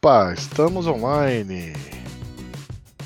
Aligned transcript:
Opa, 0.00 0.32
estamos 0.32 0.86
online. 0.86 1.72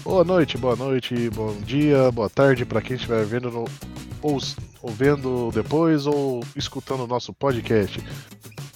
Boa 0.04 0.22
noite, 0.22 0.58
boa 0.58 0.76
noite, 0.76 1.30
bom 1.30 1.54
dia, 1.64 2.12
boa 2.12 2.28
tarde 2.28 2.66
para 2.66 2.82
quem 2.82 2.96
estiver 2.96 3.24
vendo 3.24 3.50
no, 3.50 3.64
ou, 4.20 4.38
ou 4.82 4.90
vendo 4.90 5.50
depois 5.52 6.06
ou 6.06 6.44
escutando 6.54 7.04
o 7.04 7.06
nosso 7.06 7.32
podcast. 7.32 7.98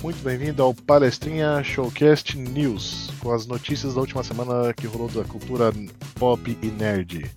Muito 0.03 0.17
bem-vindo 0.25 0.63
ao 0.63 0.73
Palestrinha 0.73 1.63
Showcast 1.63 2.39
News, 2.39 3.11
com 3.21 3.33
as 3.33 3.47
notícias 3.47 3.93
da 3.93 4.01
última 4.01 4.25
semana 4.25 4.73
que 4.73 4.87
rolou 4.87 5.09
da 5.09 5.23
cultura 5.23 5.71
pop 6.15 6.57
e 6.63 6.67
nerd. 6.69 7.31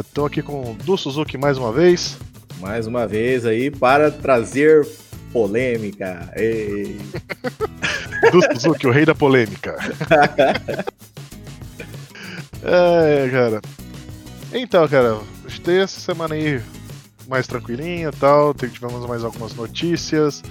Estou 0.00 0.24
é, 0.24 0.26
aqui 0.26 0.42
com 0.42 0.72
o 0.72 0.74
Du 0.74 0.98
Suzuki 0.98 1.38
mais 1.38 1.56
uma 1.56 1.72
vez. 1.72 2.18
Mais 2.58 2.88
uma 2.88 3.06
vez 3.06 3.46
aí 3.46 3.70
para 3.70 4.10
trazer 4.10 4.84
polêmica. 5.32 6.28
Ei. 6.34 6.98
do 8.30 8.42
Suzuki, 8.60 8.86
o 8.86 8.90
rei 8.90 9.04
da 9.04 9.14
polêmica. 9.14 9.76
é, 12.62 13.28
cara. 13.30 13.60
Então, 14.52 14.86
cara, 14.88 15.18
tem 15.64 15.78
essa 15.78 16.00
semana 16.00 16.34
aí 16.34 16.60
mais 17.28 17.46
tranquilinha 17.46 18.08
e 18.08 18.16
tal. 18.18 18.52
Tivemos 18.54 19.06
mais 19.06 19.24
algumas 19.24 19.54
notícias. 19.54 20.42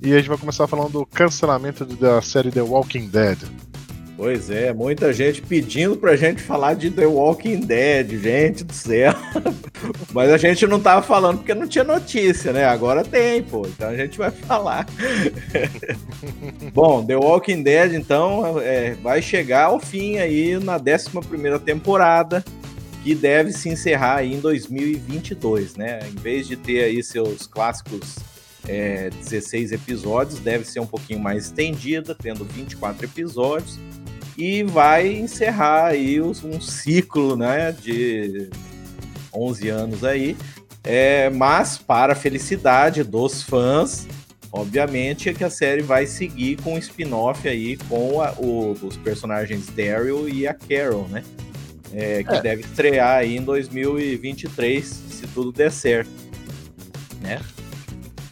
E 0.00 0.12
a 0.12 0.18
gente 0.18 0.28
vai 0.28 0.38
começar 0.38 0.66
falando 0.66 0.92
do 0.92 1.06
cancelamento 1.06 1.84
da 1.84 2.22
série 2.22 2.50
The 2.50 2.62
Walking 2.62 3.08
Dead. 3.08 3.38
Pois 4.18 4.50
é, 4.50 4.72
muita 4.72 5.12
gente 5.12 5.40
pedindo 5.40 5.96
pra 5.96 6.16
gente 6.16 6.42
falar 6.42 6.74
de 6.74 6.90
The 6.90 7.06
Walking 7.06 7.60
Dead, 7.60 8.20
gente 8.20 8.64
do 8.64 8.72
céu. 8.72 9.14
Mas 10.12 10.32
a 10.32 10.36
gente 10.36 10.66
não 10.66 10.80
tava 10.80 11.02
falando 11.02 11.38
porque 11.38 11.54
não 11.54 11.68
tinha 11.68 11.84
notícia, 11.84 12.52
né? 12.52 12.64
Agora 12.64 13.04
tem, 13.04 13.44
pô. 13.44 13.64
Então 13.64 13.88
a 13.88 13.96
gente 13.96 14.18
vai 14.18 14.32
falar. 14.32 14.88
Bom, 16.74 17.06
The 17.06 17.14
Walking 17.14 17.62
Dead, 17.62 17.94
então, 17.94 18.58
é, 18.60 18.94
vai 18.94 19.22
chegar 19.22 19.66
ao 19.66 19.78
fim 19.78 20.18
aí 20.18 20.58
na 20.58 20.78
11 20.78 21.60
temporada, 21.64 22.44
que 23.04 23.14
deve 23.14 23.52
se 23.52 23.68
encerrar 23.68 24.16
aí 24.16 24.34
em 24.34 24.40
2022, 24.40 25.76
né? 25.76 26.00
Em 26.12 26.20
vez 26.20 26.48
de 26.48 26.56
ter 26.56 26.82
aí 26.82 27.04
seus 27.04 27.46
clássicos 27.46 28.16
é, 28.66 29.10
16 29.10 29.70
episódios, 29.70 30.40
deve 30.40 30.64
ser 30.64 30.80
um 30.80 30.86
pouquinho 30.86 31.20
mais 31.20 31.44
estendida, 31.44 32.16
tendo 32.16 32.44
24 32.44 33.04
episódios 33.04 33.78
e 34.38 34.62
vai 34.62 35.08
encerrar 35.08 35.86
aí 35.86 36.20
um 36.20 36.60
ciclo, 36.60 37.36
né, 37.36 37.72
de 37.72 38.48
11 39.34 39.68
anos 39.68 40.04
aí, 40.04 40.36
é, 40.84 41.28
mas 41.28 41.76
para 41.76 42.12
a 42.12 42.16
felicidade 42.16 43.02
dos 43.02 43.42
fãs, 43.42 44.06
obviamente 44.52 45.28
é 45.28 45.34
que 45.34 45.42
a 45.42 45.50
série 45.50 45.82
vai 45.82 46.06
seguir 46.06 46.56
com 46.62 46.74
um 46.74 46.78
spin-off 46.78 47.48
aí 47.48 47.76
com 47.88 48.22
a, 48.22 48.32
o, 48.38 48.76
os 48.80 48.96
personagens 48.98 49.66
Daryl 49.66 50.28
e 50.28 50.46
a 50.46 50.54
Carol, 50.54 51.08
né, 51.08 51.24
é, 51.92 52.22
que 52.22 52.34
é. 52.34 52.40
deve 52.40 52.62
estrear 52.62 53.18
aí 53.18 53.36
em 53.36 53.42
2023, 53.42 54.86
se 54.86 55.26
tudo 55.34 55.50
der 55.50 55.72
certo, 55.72 56.10
né. 57.20 57.40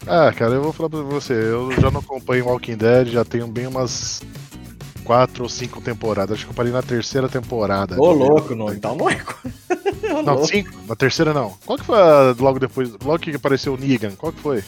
Ah, 0.07 0.33
cara, 0.33 0.55
eu 0.55 0.63
vou 0.63 0.73
falar 0.73 0.89
pra 0.89 1.01
você, 1.01 1.33
eu 1.33 1.73
já 1.81 1.91
não 1.91 1.99
acompanho 1.99 2.47
Walking 2.47 2.77
Dead, 2.77 3.09
já 3.09 3.25
tenho 3.25 3.49
bem 3.49 3.67
umas 3.67 4.23
quatro 5.07 5.45
ou 5.45 5.49
cinco 5.49 5.81
temporadas. 5.81 6.35
Acho 6.37 6.47
que 6.47 6.51
eu 6.51 6.55
parei 6.55 6.73
na 6.73 6.83
terceira 6.83 7.29
temporada. 7.29 7.97
Ô, 7.99 8.13
louco, 8.13 8.55
não. 8.57 8.73
Então 8.73 8.97
não 8.97 9.09
é. 9.09 9.23
não, 10.25 10.45
cinco? 10.45 10.71
Na 10.89 10.97
terceira 10.97 11.33
não. 11.33 11.55
Qual 11.65 11.79
que 11.79 11.85
foi 11.85 11.97
logo 12.39 12.59
depois? 12.59 12.91
Logo 13.05 13.19
que 13.19 13.35
apareceu 13.35 13.75
o 13.75 13.79
Negan? 13.79 14.13
Qual 14.17 14.33
que 14.33 14.41
foi? 14.41 14.65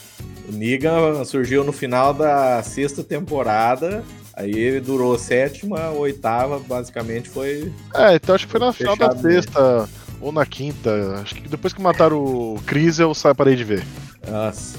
O 0.47 0.53
Negan 0.53 1.23
surgiu 1.25 1.63
no 1.63 1.73
final 1.73 2.13
da 2.13 2.63
sexta 2.63 3.03
temporada. 3.03 4.03
Aí 4.33 4.79
durou 4.79 5.19
sétima, 5.19 5.89
oitava, 5.89 6.59
basicamente 6.59 7.27
foi. 7.27 7.73
É, 7.93 8.15
então 8.15 8.33
acho 8.33 8.45
que 8.45 8.51
foi 8.51 8.61
na 8.61 8.71
final 8.71 8.95
da 8.95 9.13
sexta 9.13 9.79
mesmo. 9.81 9.89
ou 10.21 10.31
na 10.31 10.45
quinta. 10.45 11.19
Acho 11.21 11.35
que 11.35 11.49
depois 11.49 11.73
que 11.73 11.81
mataram 11.81 12.17
o 12.23 12.61
Chris 12.65 12.99
eu 12.99 13.11
parei 13.35 13.57
de 13.57 13.65
ver. 13.65 13.85
Nossa. 14.25 14.77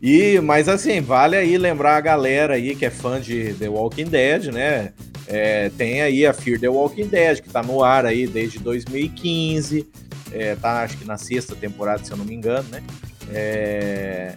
E, 0.00 0.40
mas 0.40 0.68
assim, 0.68 1.00
vale 1.00 1.36
aí 1.36 1.58
lembrar 1.58 1.96
a 1.96 2.00
galera 2.00 2.54
aí 2.54 2.74
que 2.74 2.86
é 2.86 2.90
fã 2.90 3.20
de 3.20 3.54
The 3.54 3.68
Walking 3.68 4.06
Dead, 4.06 4.46
né? 4.52 4.92
É, 5.26 5.70
tem 5.76 6.00
aí 6.00 6.24
a 6.24 6.32
Fear 6.32 6.58
the 6.58 6.68
Walking 6.68 7.08
Dead, 7.08 7.40
que 7.40 7.50
tá 7.50 7.62
no 7.62 7.82
ar 7.82 8.06
aí 8.06 8.26
desde 8.26 8.58
2015. 8.60 9.86
É, 10.32 10.54
tá, 10.54 10.82
acho 10.82 10.96
que 10.96 11.04
na 11.04 11.18
sexta 11.18 11.54
temporada, 11.54 12.02
se 12.04 12.10
eu 12.10 12.16
não 12.16 12.24
me 12.24 12.34
engano, 12.34 12.66
né? 12.70 12.82
É, 13.30 14.36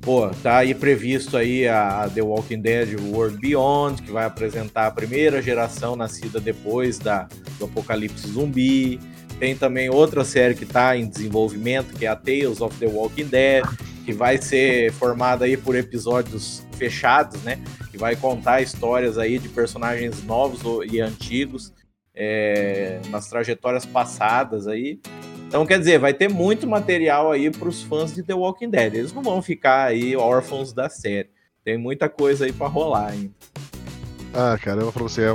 pô, 0.00 0.28
tá 0.42 0.58
aí 0.58 0.74
previsto 0.74 1.36
aí 1.36 1.68
a 1.68 2.10
The 2.12 2.22
Walking 2.22 2.60
Dead 2.60 2.98
World 2.98 3.38
Beyond, 3.38 4.02
que 4.02 4.10
vai 4.10 4.24
apresentar 4.24 4.86
a 4.86 4.90
primeira 4.90 5.42
geração 5.42 5.94
nascida 5.94 6.40
depois 6.40 6.98
da, 6.98 7.28
do 7.58 7.66
apocalipse 7.66 8.28
zumbi. 8.28 8.98
Tem 9.38 9.54
também 9.54 9.90
outra 9.90 10.24
série 10.24 10.54
que 10.54 10.64
está 10.64 10.96
em 10.96 11.06
desenvolvimento, 11.06 11.94
que 11.94 12.06
é 12.06 12.08
a 12.08 12.16
Tales 12.16 12.60
of 12.60 12.76
the 12.78 12.86
Walking 12.86 13.26
Dead, 13.26 13.64
que 14.04 14.12
vai 14.12 14.38
ser 14.38 14.92
formada 14.92 15.44
aí 15.44 15.56
por 15.56 15.76
episódios 15.76 16.66
fechados, 16.72 17.42
né? 17.42 17.58
Que 17.90 17.98
vai 17.98 18.16
contar 18.16 18.62
histórias 18.62 19.18
aí 19.18 19.38
de 19.38 19.48
personagens 19.48 20.24
novos 20.24 20.60
e 20.90 21.00
antigos 21.00 21.72
é, 22.14 22.98
nas 23.10 23.28
trajetórias 23.28 23.84
passadas 23.84 24.66
aí. 24.66 24.98
Então, 25.46 25.66
quer 25.66 25.78
dizer, 25.78 25.98
vai 25.98 26.14
ter 26.14 26.28
muito 26.28 26.66
material 26.66 27.30
aí 27.30 27.50
para 27.50 27.68
os 27.68 27.82
fãs 27.82 28.14
de 28.14 28.22
The 28.22 28.34
Walking 28.34 28.70
Dead. 28.70 28.94
Eles 28.94 29.12
não 29.12 29.22
vão 29.22 29.42
ficar 29.42 29.84
aí 29.84 30.16
órfãos 30.16 30.72
da 30.72 30.88
série. 30.88 31.28
Tem 31.62 31.76
muita 31.76 32.08
coisa 32.08 32.46
aí 32.46 32.52
para 32.52 32.68
rolar 32.68 33.08
ainda. 33.08 33.34
Ah, 34.32 34.58
caramba, 34.60 34.92
para 34.92 35.02
você 35.02 35.22
é, 35.22 35.32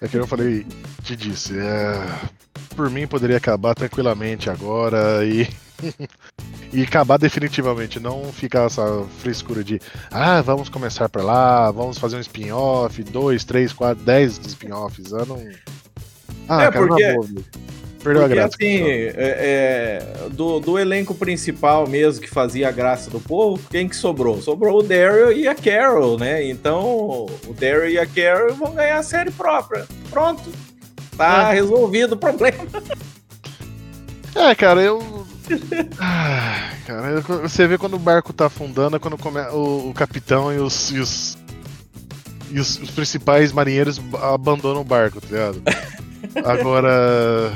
é 0.00 0.08
que 0.08 0.16
eu 0.16 0.26
falei, 0.26 0.66
te 1.02 1.16
disse, 1.16 1.58
é 1.58 2.37
por 2.78 2.88
mim 2.88 3.08
poderia 3.08 3.38
acabar 3.38 3.74
tranquilamente 3.74 4.48
agora 4.48 5.24
e. 5.24 5.48
e 6.72 6.82
acabar 6.82 7.18
definitivamente, 7.18 7.98
não 7.98 8.32
ficar 8.32 8.66
essa 8.66 9.04
frescura 9.18 9.64
de 9.64 9.80
ah, 10.12 10.40
vamos 10.42 10.68
começar 10.68 11.08
pra 11.08 11.24
lá, 11.24 11.72
vamos 11.72 11.98
fazer 11.98 12.16
um 12.16 12.20
spin-off, 12.20 13.02
dois, 13.02 13.44
três, 13.44 13.72
quatro, 13.72 14.04
dez 14.04 14.38
spin-offs. 14.46 15.10
Eu 15.10 15.26
não. 15.26 15.44
Ah, 16.48 16.62
é, 16.62 16.70
cara, 16.70 16.86
porque... 16.86 17.04
Perdeu 18.00 18.22
Porque, 18.22 18.22
a 18.22 18.28
graça. 18.28 18.54
assim, 18.54 18.82
é, 18.84 19.12
é, 19.16 20.28
do, 20.30 20.60
do 20.60 20.78
elenco 20.78 21.16
principal 21.16 21.84
mesmo 21.84 22.22
que 22.22 22.30
fazia 22.30 22.68
a 22.68 22.70
graça 22.70 23.10
do 23.10 23.18
povo, 23.18 23.60
quem 23.68 23.88
que 23.88 23.96
sobrou? 23.96 24.40
Sobrou 24.40 24.78
o 24.78 24.82
Daryl 24.84 25.32
e 25.32 25.48
a 25.48 25.54
Carol, 25.54 26.16
né? 26.16 26.48
Então, 26.48 27.26
o 27.26 27.54
Daryl 27.58 27.90
e 27.90 27.98
a 27.98 28.06
Carol 28.06 28.54
vão 28.54 28.72
ganhar 28.72 28.98
a 28.98 29.02
série 29.02 29.32
própria. 29.32 29.84
Pronto. 30.10 30.48
Tá 31.18 31.50
é. 31.50 31.54
resolvido 31.54 32.12
o 32.12 32.16
problema. 32.16 32.64
É, 34.34 34.54
cara, 34.54 34.80
eu. 34.80 35.26
Ah, 35.98 36.72
cara, 36.86 37.20
você 37.20 37.66
vê 37.66 37.76
quando 37.78 37.94
o 37.94 37.98
barco 37.98 38.34
tá 38.34 38.46
afundando, 38.46 38.96
é 38.96 38.98
quando 38.98 39.16
come... 39.16 39.40
o, 39.50 39.88
o 39.88 39.94
capitão 39.94 40.52
e 40.52 40.58
os, 40.58 40.90
e 40.90 40.98
os, 40.98 41.38
e 42.50 42.60
os, 42.60 42.78
os 42.78 42.90
principais 42.90 43.50
marinheiros 43.50 43.98
abandonam 44.22 44.82
o 44.82 44.84
barco, 44.84 45.22
tá 45.22 45.28
ligado? 45.30 45.62
Agora. 46.44 47.50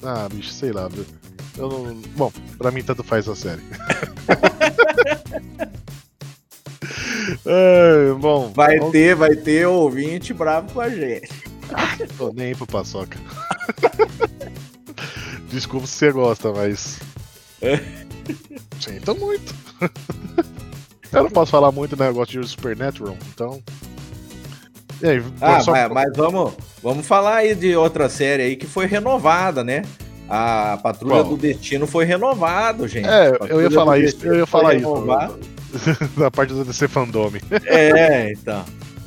Ah, 0.00 0.28
bicho, 0.32 0.52
sei 0.52 0.70
lá. 0.70 0.88
Eu 1.58 1.68
não... 1.68 1.96
Bom, 2.16 2.32
pra 2.56 2.70
mim 2.70 2.84
tanto 2.84 3.02
faz 3.02 3.28
a 3.28 3.34
série. 3.34 3.62
é, 7.44 8.12
bom, 8.12 8.52
vai 8.54 8.78
vamos... 8.78 8.92
ter, 8.92 9.16
vai 9.16 9.34
ter 9.34 9.66
ouvinte 9.66 10.32
bravo 10.32 10.72
com 10.72 10.80
a 10.80 10.88
gente. 10.88 11.28
Tô 12.18 12.32
nem 12.32 12.54
pro 12.54 12.66
paçoca. 12.66 13.18
Desculpa 15.48 15.86
se 15.86 15.94
você 15.94 16.12
gosta, 16.12 16.52
mas. 16.52 16.98
Sinto 18.80 19.14
muito. 19.14 19.54
Eu 21.12 21.22
não 21.24 21.30
posso 21.30 21.52
falar 21.52 21.70
muito 21.70 21.96
né? 21.96 22.06
negócio 22.06 22.40
de 22.40 22.48
Supernatural, 22.48 23.16
então. 23.32 23.62
E 25.00 25.06
aí, 25.06 25.22
ah, 25.40 25.60
só... 25.60 25.72
mas, 25.72 25.90
mas, 25.90 26.12
vamos, 26.16 26.54
vamos 26.82 27.06
falar 27.06 27.36
aí 27.36 27.54
de 27.54 27.76
outra 27.76 28.08
série 28.08 28.42
aí 28.42 28.56
que 28.56 28.66
foi 28.66 28.86
renovada, 28.86 29.62
né? 29.62 29.82
A 30.28 30.78
Patrulha 30.82 31.22
do 31.22 31.36
Destino 31.36 31.86
foi 31.86 32.04
renovado, 32.04 32.88
gente. 32.88 33.06
É, 33.06 33.36
eu 33.48 33.60
ia 33.60 33.70
falar 33.70 33.98
isso, 33.98 34.26
eu 34.26 34.36
ia 34.36 34.46
falar 34.46 34.74
isso. 34.74 34.88
Da 36.16 36.30
parte 36.32 36.52
do 36.54 36.64
DC 36.64 36.88
Fandome. 36.88 37.40
É, 37.66 38.32
então. 38.32 38.64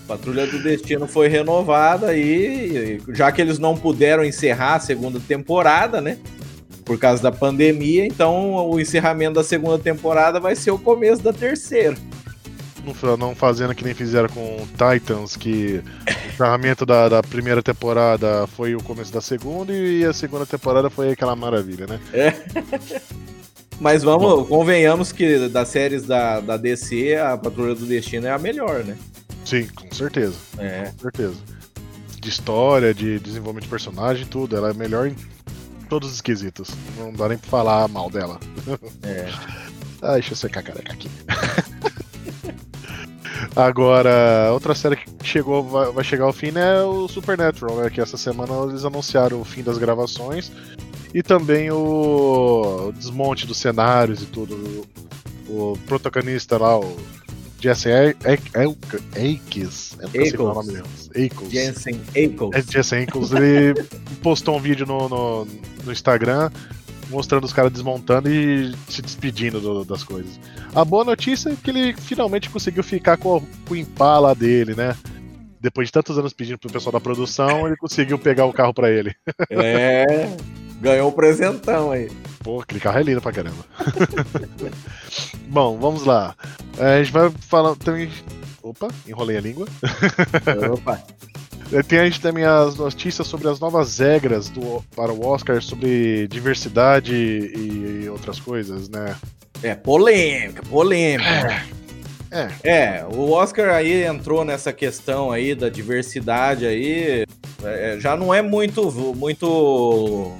Patrulha 0.07 0.47
do 0.47 0.63
Destino 0.63 1.05
foi 1.05 1.27
renovada 1.27 2.15
e 2.15 3.01
já 3.09 3.31
que 3.31 3.41
eles 3.41 3.59
não 3.59 3.75
puderam 3.75 4.23
encerrar 4.23 4.75
a 4.75 4.79
segunda 4.79 5.19
temporada, 5.19 5.99
né? 5.99 6.17
Por 6.85 6.97
causa 6.97 7.21
da 7.21 7.31
pandemia, 7.31 8.05
então 8.05 8.69
o 8.69 8.79
encerramento 8.79 9.33
da 9.33 9.43
segunda 9.43 9.77
temporada 9.77 10.39
vai 10.39 10.55
ser 10.55 10.71
o 10.71 10.79
começo 10.79 11.21
da 11.21 11.33
terceira. 11.33 11.97
Não, 13.03 13.17
não 13.17 13.35
fazendo 13.35 13.75
que 13.75 13.83
nem 13.83 13.93
fizeram 13.93 14.29
com 14.29 14.65
Titans, 14.71 15.35
que 15.35 15.83
o 15.83 16.29
encerramento 16.29 16.85
da, 16.85 17.09
da, 17.09 17.21
primeira 17.21 17.61
temporada 17.61 18.47
foi 18.47 18.73
o 18.73 18.81
começo 18.81 19.11
da 19.11 19.19
segunda 19.19 19.73
e 19.73 20.05
a 20.05 20.13
segunda 20.13 20.45
temporada 20.45 20.89
foi 20.89 21.11
aquela 21.11 21.35
maravilha, 21.35 21.85
né? 21.85 21.99
É. 22.13 22.33
Mas 23.79 24.03
vamos, 24.03 24.27
Bom. 24.27 24.45
convenhamos 24.45 25.11
que 25.11 25.49
das 25.49 25.67
séries 25.67 26.03
da, 26.03 26.39
da 26.39 26.55
DC, 26.55 27.15
a 27.15 27.37
Patrulha 27.37 27.75
do 27.75 27.85
Destino 27.85 28.25
é 28.25 28.31
a 28.31 28.39
melhor, 28.39 28.83
né? 28.83 28.97
Sim, 29.47 29.67
com 29.67 29.95
certeza. 29.95 30.35
É. 30.57 30.91
Com 30.91 31.03
certeza. 31.03 31.37
De 32.19 32.27
história, 32.27 32.93
de 32.93 33.17
desenvolvimento 33.17 33.63
de 33.63 33.69
personagem, 33.69 34.25
tudo. 34.25 34.57
Ela 34.57 34.71
é 34.71 34.73
melhor 34.73 35.07
em 35.07 35.15
todos 35.87 36.11
os 36.11 36.19
quesitos. 36.19 36.69
Não 36.97 37.13
dá 37.13 37.29
nem 37.29 37.37
pra 37.37 37.49
falar 37.49 37.87
mal 37.87 38.09
dela. 38.09 38.41
É. 39.03 39.29
ah, 40.03 40.15
deixa 40.15 40.33
eu 40.33 40.35
secar 40.35 40.59
a 40.59 40.63
careca 40.63 40.91
aqui. 40.91 41.09
Agora, 43.55 44.49
outra 44.51 44.75
série 44.75 44.97
que 44.97 45.09
chegou, 45.23 45.63
vai, 45.63 45.93
vai 45.93 46.03
chegar 46.03 46.25
ao 46.25 46.33
fim 46.33 46.51
é 46.57 46.83
o 46.83 47.07
Supernatural, 47.07 47.77
né? 47.77 47.89
Que 47.89 48.01
essa 48.01 48.17
semana 48.17 48.51
eles 48.69 48.83
anunciaram 48.83 49.39
o 49.39 49.45
fim 49.45 49.63
das 49.63 49.77
gravações 49.77 50.51
e 51.13 51.23
também 51.23 51.71
o 51.71 52.91
desmonte 52.97 53.47
dos 53.47 53.57
cenários 53.57 54.21
e 54.21 54.25
tudo. 54.25 54.85
O, 55.47 55.71
o 55.71 55.77
protagonista 55.87 56.57
lá, 56.57 56.77
o 56.77 56.97
Jesse 57.59 57.89
Akes, 57.91 58.51
Ackles. 58.55 59.97
Jensen 61.49 61.99
Ackles. 62.09 62.51
É 62.53 62.71
Jensen 62.71 63.03
Ackles, 63.03 63.31
ele 63.31 63.73
postou 64.21 64.57
um 64.57 64.59
vídeo 64.59 64.85
no, 64.85 65.09
no, 65.09 65.47
no 65.83 65.91
Instagram 65.91 66.51
mostrando 67.09 67.45
os 67.45 67.53
caras 67.53 67.71
desmontando 67.71 68.29
e 68.29 68.75
se 68.89 69.01
despedindo 69.01 69.59
do, 69.59 69.85
das 69.85 70.03
coisas. 70.03 70.39
A 70.75 70.83
boa 70.83 71.03
notícia 71.03 71.49
é 71.49 71.55
que 71.55 71.69
ele 71.69 71.93
finalmente 71.93 72.49
conseguiu 72.49 72.83
ficar 72.83 73.17
com, 73.17 73.41
com 73.65 73.73
o 73.73 73.75
Impala 73.75 74.35
dele, 74.35 74.75
né? 74.75 74.95
Depois 75.59 75.87
de 75.87 75.91
tantos 75.91 76.17
anos 76.17 76.33
pedindo 76.33 76.59
pro 76.59 76.71
pessoal 76.71 76.93
da 76.93 76.99
produção, 76.99 77.65
ele 77.65 77.77
conseguiu 77.77 78.19
pegar 78.19 78.45
o 78.45 78.53
carro 78.53 78.73
para 78.73 78.91
ele. 78.91 79.15
É, 79.49 80.29
ganhou 80.79 81.09
um 81.09 81.11
presentão 81.11 81.91
aí. 81.91 82.09
Pô, 82.43 82.61
aquele 82.61 82.79
carro 82.79 82.99
é 82.99 83.03
lindo 83.03 83.21
pra 83.21 83.31
caramba. 83.31 83.65
Bom, 85.49 85.77
vamos 85.77 86.05
lá. 86.05 86.35
É, 86.77 86.95
a 86.95 87.03
gente 87.03 87.11
vai 87.11 87.29
falar 87.39 87.75
também. 87.75 88.09
Opa, 88.61 88.87
enrolei 89.07 89.37
a 89.37 89.41
língua. 89.41 89.67
Opa. 90.73 91.01
É, 91.71 91.83
tem 91.83 91.99
a 91.99 92.05
gente 92.05 92.21
também 92.21 92.45
as 92.45 92.75
notícias 92.75 93.27
sobre 93.27 93.49
as 93.49 93.59
novas 93.59 93.99
regras 93.99 94.49
do, 94.49 94.83
para 94.95 95.11
o 95.11 95.25
Oscar 95.25 95.61
sobre 95.61 96.27
diversidade 96.27 97.13
e 97.13 98.07
outras 98.09 98.39
coisas, 98.39 98.87
né? 98.89 99.15
É, 99.61 99.75
polêmica, 99.75 100.63
polêmica. 100.63 101.29
É. 101.29 101.77
É. 102.29 102.49
é, 102.63 103.05
o 103.05 103.31
Oscar 103.31 103.69
aí 103.69 104.03
entrou 104.03 104.43
nessa 104.43 104.73
questão 104.73 105.31
aí 105.31 105.55
da 105.55 105.69
diversidade 105.69 106.65
aí, 106.65 107.25
é, 107.63 107.97
já 107.99 108.17
não 108.17 108.33
é 108.33 108.41
muito, 108.41 108.91
muito 109.15 110.33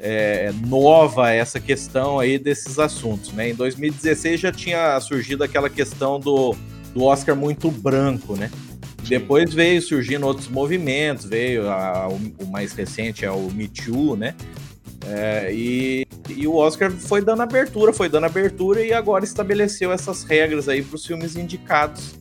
é, 0.00 0.50
nova 0.66 1.30
essa 1.30 1.60
questão 1.60 2.18
aí 2.18 2.38
desses 2.38 2.78
assuntos, 2.78 3.32
né? 3.32 3.50
Em 3.50 3.54
2016 3.54 4.40
já 4.40 4.50
tinha 4.50 4.98
surgido 5.00 5.44
aquela 5.44 5.68
questão 5.68 6.18
do, 6.18 6.56
do 6.94 7.04
Oscar 7.04 7.36
muito 7.36 7.70
branco, 7.70 8.34
né? 8.34 8.50
Depois 9.02 9.52
veio 9.52 9.80
surgindo 9.82 10.26
outros 10.26 10.48
movimentos, 10.48 11.24
veio 11.24 11.68
a, 11.68 12.08
o, 12.08 12.46
mais 12.46 12.72
recente 12.72 13.24
é 13.24 13.30
o 13.30 13.50
Me 13.50 13.68
Too, 13.68 14.16
né? 14.16 14.34
É, 15.06 15.52
e, 15.52 16.06
e 16.28 16.46
o 16.46 16.54
Oscar 16.54 16.90
foi 16.90 17.22
dando 17.22 17.42
abertura, 17.42 17.92
foi 17.92 18.08
dando 18.08 18.24
abertura 18.24 18.82
e 18.84 18.92
agora 18.92 19.24
estabeleceu 19.24 19.92
essas 19.92 20.24
regras 20.24 20.68
aí 20.68 20.82
para 20.82 20.96
os 20.96 21.06
filmes 21.06 21.36
indicados 21.36 22.14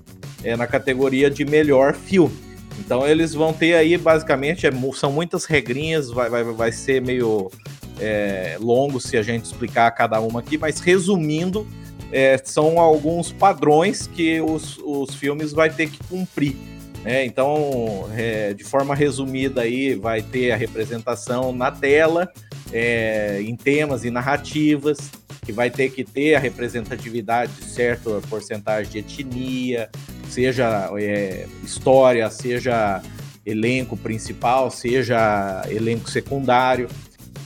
é, 0.44 0.56
na 0.56 0.66
categoria 0.66 1.30
de 1.30 1.46
melhor 1.46 1.94
filme. 1.94 2.49
Então 2.80 3.06
eles 3.06 3.34
vão 3.34 3.54
ter 3.54 3.76
aí 3.76 3.98
basicamente 3.98 4.66
é, 4.66 4.72
são 4.96 5.12
muitas 5.12 5.46
regrinhas, 5.46 6.10
vai, 6.10 6.30
vai, 6.30 6.44
vai 6.44 6.72
ser 6.72 7.02
meio 7.02 7.52
é, 8.00 8.58
longo 8.60 9.00
se 9.00 9.18
a 9.18 9.22
gente 9.22 9.46
explicar 9.46 9.92
cada 9.92 10.20
uma 10.20 10.40
aqui, 10.40 10.58
mas 10.58 10.80
resumindo, 10.80 11.68
é, 12.12 12.40
são 12.44 12.80
alguns 12.80 13.32
padrões 13.32 14.08
que 14.08 14.42
os, 14.42 14.80
os 14.84 15.14
filmes 15.16 15.52
vai 15.52 15.70
ter 15.70 15.90
que 15.90 16.00
cumprir. 16.06 16.56
É, 17.06 17.24
então, 17.26 18.10
é, 18.16 18.54
de 18.54 18.64
forma 18.64 18.94
resumida 18.94 19.62
aí, 19.62 19.96
vai 19.96 20.22
ter 20.22 20.52
a 20.52 20.56
representação 20.56 21.54
na 21.54 21.72
tela, 21.72 22.30
é, 22.74 23.42
em 23.42 23.56
temas 23.56 24.04
e 24.04 24.10
narrativas, 24.10 24.98
que 25.46 25.52
vai 25.52 25.70
ter 25.70 25.92
que 25.92 26.04
ter 26.04 26.36
a 26.36 26.40
representatividade 26.40 27.54
de 27.54 27.66
certa 27.66 28.22
porcentagem 28.30 28.92
de 28.92 29.00
etnia, 29.00 29.90
seja 30.30 30.90
é, 30.98 31.46
história, 31.64 32.30
seja 32.30 33.02
elenco 33.46 33.98
principal, 33.98 34.70
seja 34.70 35.64
elenco 35.70 36.10
secundário. 36.10 36.88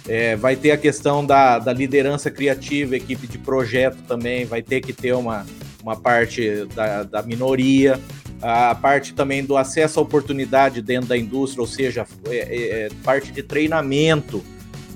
É, 0.07 0.35
vai 0.35 0.56
ter 0.56 0.71
a 0.71 0.77
questão 0.77 1.25
da, 1.25 1.59
da 1.59 1.71
liderança 1.71 2.30
criativa, 2.30 2.95
equipe 2.95 3.25
de 3.25 3.38
projeto 3.38 3.97
também, 4.07 4.45
vai 4.45 4.62
ter 4.62 4.81
que 4.81 4.91
ter 4.91 5.13
uma, 5.13 5.45
uma 5.81 5.95
parte 5.95 6.65
da, 6.75 7.03
da 7.03 7.21
minoria 7.21 8.00
a 8.44 8.75
parte 8.75 9.13
também 9.13 9.44
do 9.44 9.56
acesso 9.56 10.00
à 10.00 10.03
oportunidade 10.03 10.81
dentro 10.81 11.07
da 11.07 11.18
indústria, 11.18 11.62
ou 11.62 11.68
seja, 11.68 12.06
é, 12.27 12.36
é, 12.36 12.69
é 12.86 12.89
parte 13.01 13.31
de 13.31 13.41
treinamento, 13.41 14.44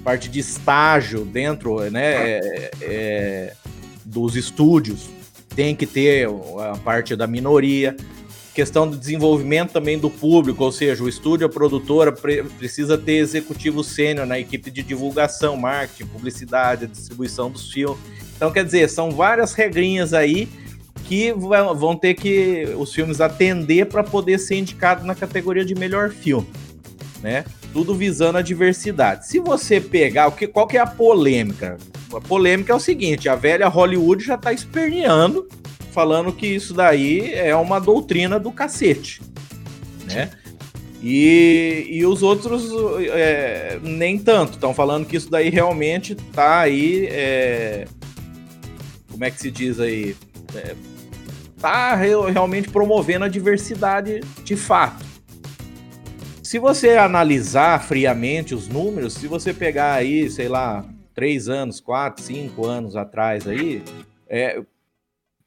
parte 0.04 0.28
de 0.28 0.40
estágio 0.40 1.24
dentro 1.24 1.80
né, 1.90 2.40
é, 2.40 2.72
é, 2.81 3.54
dos 4.04 4.36
estúdios, 4.36 5.10
tem 5.57 5.75
que 5.75 5.88
ter 5.88 6.30
a 6.71 6.77
parte 6.77 7.15
da 7.15 7.25
minoria. 7.25 7.98
Questão 8.54 8.88
do 8.88 8.95
desenvolvimento 8.95 9.71
também 9.71 9.98
do 9.98 10.07
público, 10.07 10.63
ou 10.63 10.71
seja, 10.71 11.04
o 11.04 11.09
estúdio, 11.09 11.48
a 11.48 11.50
produtora 11.50 12.12
pre 12.12 12.44
precisa 12.44 12.95
ter 12.95 13.18
executivo 13.18 13.83
sênior 13.83 14.27
na 14.27 14.38
equipe 14.38 14.69
de 14.69 14.83
divulgação, 14.83 15.57
marketing, 15.57 16.09
publicidade, 16.09 16.86
distribuição 16.86 17.50
dos 17.50 17.71
filmes. 17.71 18.00
Então, 18.36 18.51
quer 18.51 18.63
dizer, 18.63 18.88
são 18.88 19.09
várias 19.09 19.54
regrinhas 19.54 20.13
aí 20.13 20.48
que 21.06 21.33
vão 21.33 21.95
ter 21.95 22.13
que 22.13 22.68
os 22.77 22.94
filmes 22.94 23.19
atender 23.19 23.88
para 23.88 24.04
poder 24.04 24.38
ser 24.38 24.57
indicado 24.57 25.06
na 25.06 25.15
categoria 25.15 25.65
de 25.65 25.74
melhor 25.74 26.12
filme, 26.12 26.48
né? 27.21 27.45
Tudo 27.74 27.95
visando 27.95 28.38
a 28.38 28.44
diversidade. 28.44 29.27
Se 29.27 29.39
você 29.39 29.81
pegar, 29.81 30.27
o 30.27 30.31
que, 30.33 30.45
qual 30.45 30.68
que 30.68 30.77
é 30.77 30.81
a 30.81 30.88
polêmica? 30.88 31.77
A 32.13 32.21
polêmica 32.21 32.74
é 32.74 32.75
o 32.75 32.80
seguinte: 32.80 33.27
a 33.30 33.36
velha 33.36 33.68
Hollywood 33.68 34.24
já 34.24 34.36
está 34.36 34.54
esperneando, 34.54 35.48
falando 35.92 36.31
que 36.31 36.48
isso 36.48 36.74
daí 36.74 37.33
é 37.33 37.56
uma 37.56 37.80
doutrina 37.80 38.39
do 38.39 38.51
cacete, 38.51 39.21
né? 40.06 40.30
E, 41.01 41.88
e 41.89 42.06
os 42.06 42.24
outros 42.24 42.69
é, 43.12 43.80
nem 43.83 44.18
tanto, 44.18 44.54
estão 44.54 44.74
falando 44.74 45.06
que 45.06 45.15
isso 45.15 45.30
daí 45.30 45.50
realmente 45.50 46.15
tá 46.15 46.59
aí. 46.59 47.07
É, 47.12 47.86
como 49.09 49.23
é 49.23 49.31
que 49.31 49.40
se 49.40 49.52
diz 49.52 49.80
aí? 49.80 50.16
É, 50.56 50.76
tá 51.59 51.95
realmente 51.95 52.69
promovendo 52.69 53.26
a 53.26 53.28
diversidade 53.28 54.21
de 54.44 54.56
fato. 54.56 55.06
Se 56.42 56.59
você 56.59 56.92
analisar 56.92 57.83
friamente 57.83 58.56
os 58.56 58.68
números, 58.68 59.14
se 59.14 59.28
você 59.28 59.54
pegar 59.54 59.94
aí, 59.94 60.30
sei 60.30 60.47
lá, 60.47 60.85
três 61.18 61.50
anos, 61.50 61.81
quatro, 61.81 62.24
cinco 62.24 62.68
anos 62.68 62.95
atrás 62.95 63.47
aí, 63.47 63.81
é, 64.30 64.62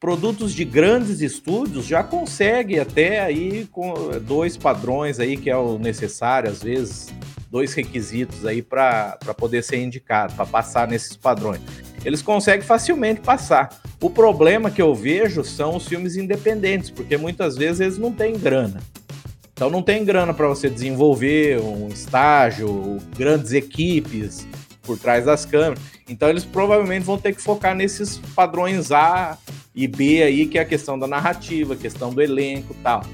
produtos 0.00 0.52
de 0.52 0.64
grandes 0.64 1.20
estúdios 1.20 1.86
já 1.86 2.02
consegue 2.02 2.80
até 2.80 3.20
aí 3.20 3.68
com 3.70 3.94
dois 4.20 4.56
padrões 4.56 5.20
aí 5.20 5.36
que 5.36 5.48
é 5.48 5.56
o 5.56 5.78
necessário 5.78 6.50
às 6.50 6.60
vezes 6.60 7.14
dois 7.48 7.72
requisitos 7.72 8.44
aí 8.44 8.62
para 8.62 9.16
poder 9.36 9.62
ser 9.62 9.76
indicado 9.76 10.34
para 10.34 10.44
passar 10.44 10.88
nesses 10.88 11.16
padrões 11.16 11.60
eles 12.04 12.22
conseguem 12.22 12.66
facilmente 12.66 13.20
passar. 13.20 13.78
O 14.00 14.08
problema 14.08 14.70
que 14.70 14.80
eu 14.80 14.94
vejo 14.94 15.44
são 15.44 15.76
os 15.76 15.86
filmes 15.86 16.16
independentes, 16.16 16.88
porque 16.88 17.16
muitas 17.16 17.56
vezes 17.56 17.80
eles 17.80 17.98
não 17.98 18.10
têm 18.10 18.38
grana. 18.38 18.80
Então 19.52 19.68
não 19.68 19.82
tem 19.82 20.02
grana 20.02 20.32
para 20.32 20.48
você 20.48 20.70
desenvolver 20.70 21.60
um 21.60 21.88
estágio, 21.88 22.96
grandes 23.18 23.52
equipes 23.52 24.46
por 24.90 24.98
trás 24.98 25.24
das 25.24 25.44
câmeras. 25.44 25.78
Então 26.08 26.28
eles 26.28 26.44
provavelmente 26.44 27.04
vão 27.04 27.16
ter 27.16 27.32
que 27.32 27.40
focar 27.40 27.76
nesses 27.76 28.18
padrões 28.34 28.90
A 28.90 29.38
e 29.72 29.86
B 29.86 30.20
aí, 30.20 30.46
que 30.46 30.58
é 30.58 30.62
a 30.62 30.64
questão 30.64 30.98
da 30.98 31.06
narrativa, 31.06 31.76
questão 31.76 32.12
do 32.12 32.20
elenco, 32.20 32.74
tal. 32.82 33.04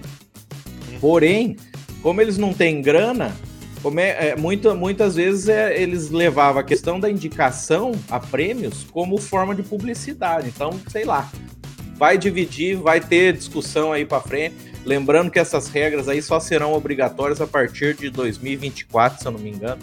Porém, 0.98 1.58
como 2.00 2.22
eles 2.22 2.38
não 2.38 2.54
têm 2.54 2.80
grana, 2.80 3.36
como 3.82 4.00
é, 4.00 4.28
é, 4.28 4.36
muito, 4.36 4.74
muitas 4.74 5.16
vezes 5.16 5.50
é, 5.50 5.78
eles 5.78 6.08
levavam 6.08 6.62
a 6.62 6.64
questão 6.64 6.98
da 6.98 7.10
indicação 7.10 7.92
a 8.10 8.18
prêmios 8.18 8.84
como 8.90 9.18
forma 9.18 9.54
de 9.54 9.62
publicidade. 9.62 10.48
Então, 10.48 10.80
sei 10.88 11.04
lá, 11.04 11.30
vai 11.94 12.16
dividir, 12.16 12.78
vai 12.78 13.00
ter 13.00 13.34
discussão 13.34 13.92
aí 13.92 14.06
para 14.06 14.22
frente. 14.22 14.54
Lembrando 14.82 15.30
que 15.30 15.38
essas 15.38 15.68
regras 15.68 16.08
aí 16.08 16.22
só 16.22 16.40
serão 16.40 16.72
obrigatórias 16.72 17.38
a 17.42 17.46
partir 17.46 17.94
de 17.94 18.08
2024, 18.08 19.20
se 19.20 19.28
eu 19.28 19.32
não 19.32 19.38
me 19.38 19.50
engano. 19.50 19.82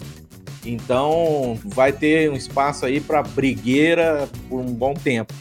Então, 0.64 1.58
vai 1.64 1.92
ter 1.92 2.30
um 2.30 2.34
espaço 2.34 2.86
aí 2.86 3.00
para 3.00 3.22
brigueira 3.22 4.28
por 4.48 4.60
um 4.60 4.72
bom 4.72 4.94
tempo. 4.94 5.34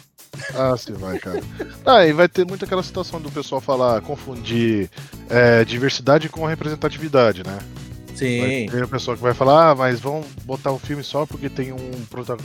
Ah, 0.55 0.75
sim, 0.77 0.93
vai, 0.93 1.19
cara. 1.19 1.41
Ah, 1.85 2.05
e 2.05 2.13
vai 2.13 2.29
ter 2.29 2.45
muito 2.45 2.63
aquela 2.63 2.81
situação 2.81 3.19
do 3.19 3.29
pessoal 3.29 3.59
falar, 3.59 4.01
confundir 4.01 4.89
é, 5.29 5.65
diversidade 5.65 6.29
com 6.29 6.45
representatividade, 6.45 7.43
né? 7.45 7.59
Sim. 8.15 8.67
Tem 8.69 8.81
a 8.81 8.87
pessoa 8.87 9.17
que 9.17 9.23
vai 9.23 9.33
falar, 9.33 9.71
ah, 9.71 9.75
mas 9.75 9.99
vão 9.99 10.23
botar 10.45 10.71
o 10.71 10.75
um 10.75 10.79
filme 10.79 11.03
só 11.03 11.25
porque 11.25 11.49
tem 11.49 11.73
um 11.73 11.91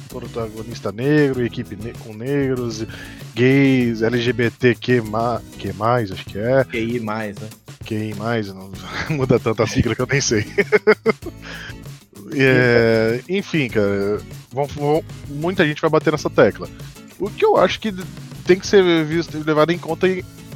protagonista 0.09 0.91
negro, 0.91 1.45
equipe 1.45 1.77
ne 1.77 1.93
com 1.93 2.13
negros, 2.15 2.85
gays, 3.35 4.03
LGBTQ, 4.03 5.03
que 5.59 5.73
mais, 5.73 6.11
acho 6.11 6.25
que 6.25 6.39
é. 6.39 6.65
QI 6.65 7.01
mais, 7.01 7.39
né? 7.39 7.49
QI 7.85 8.15
mais, 8.15 8.49
não 8.53 8.71
muda 9.11 9.39
tanta 9.39 9.67
sigla 9.67 9.95
que 9.95 10.03
eu 10.03 10.09
nem 10.11 10.21
sei. 10.21 10.47
é, 12.35 13.21
enfim, 13.29 13.69
cara, 13.69 14.21
vão, 14.53 14.67
vão, 14.67 15.05
muita 15.29 15.67
gente 15.67 15.81
vai 15.81 15.91
bater 15.91 16.13
nessa 16.13 16.31
tecla. 16.31 16.69
O 17.19 17.31
que 17.31 17.45
eu 17.45 17.57
acho 17.57 17.81
que 17.81 17.93
tem 18.45 18.59
que 18.59 18.67
ser 18.67 19.05
visto, 19.05 19.43
levado 19.45 19.71
em 19.71 19.79
conta 19.79 20.07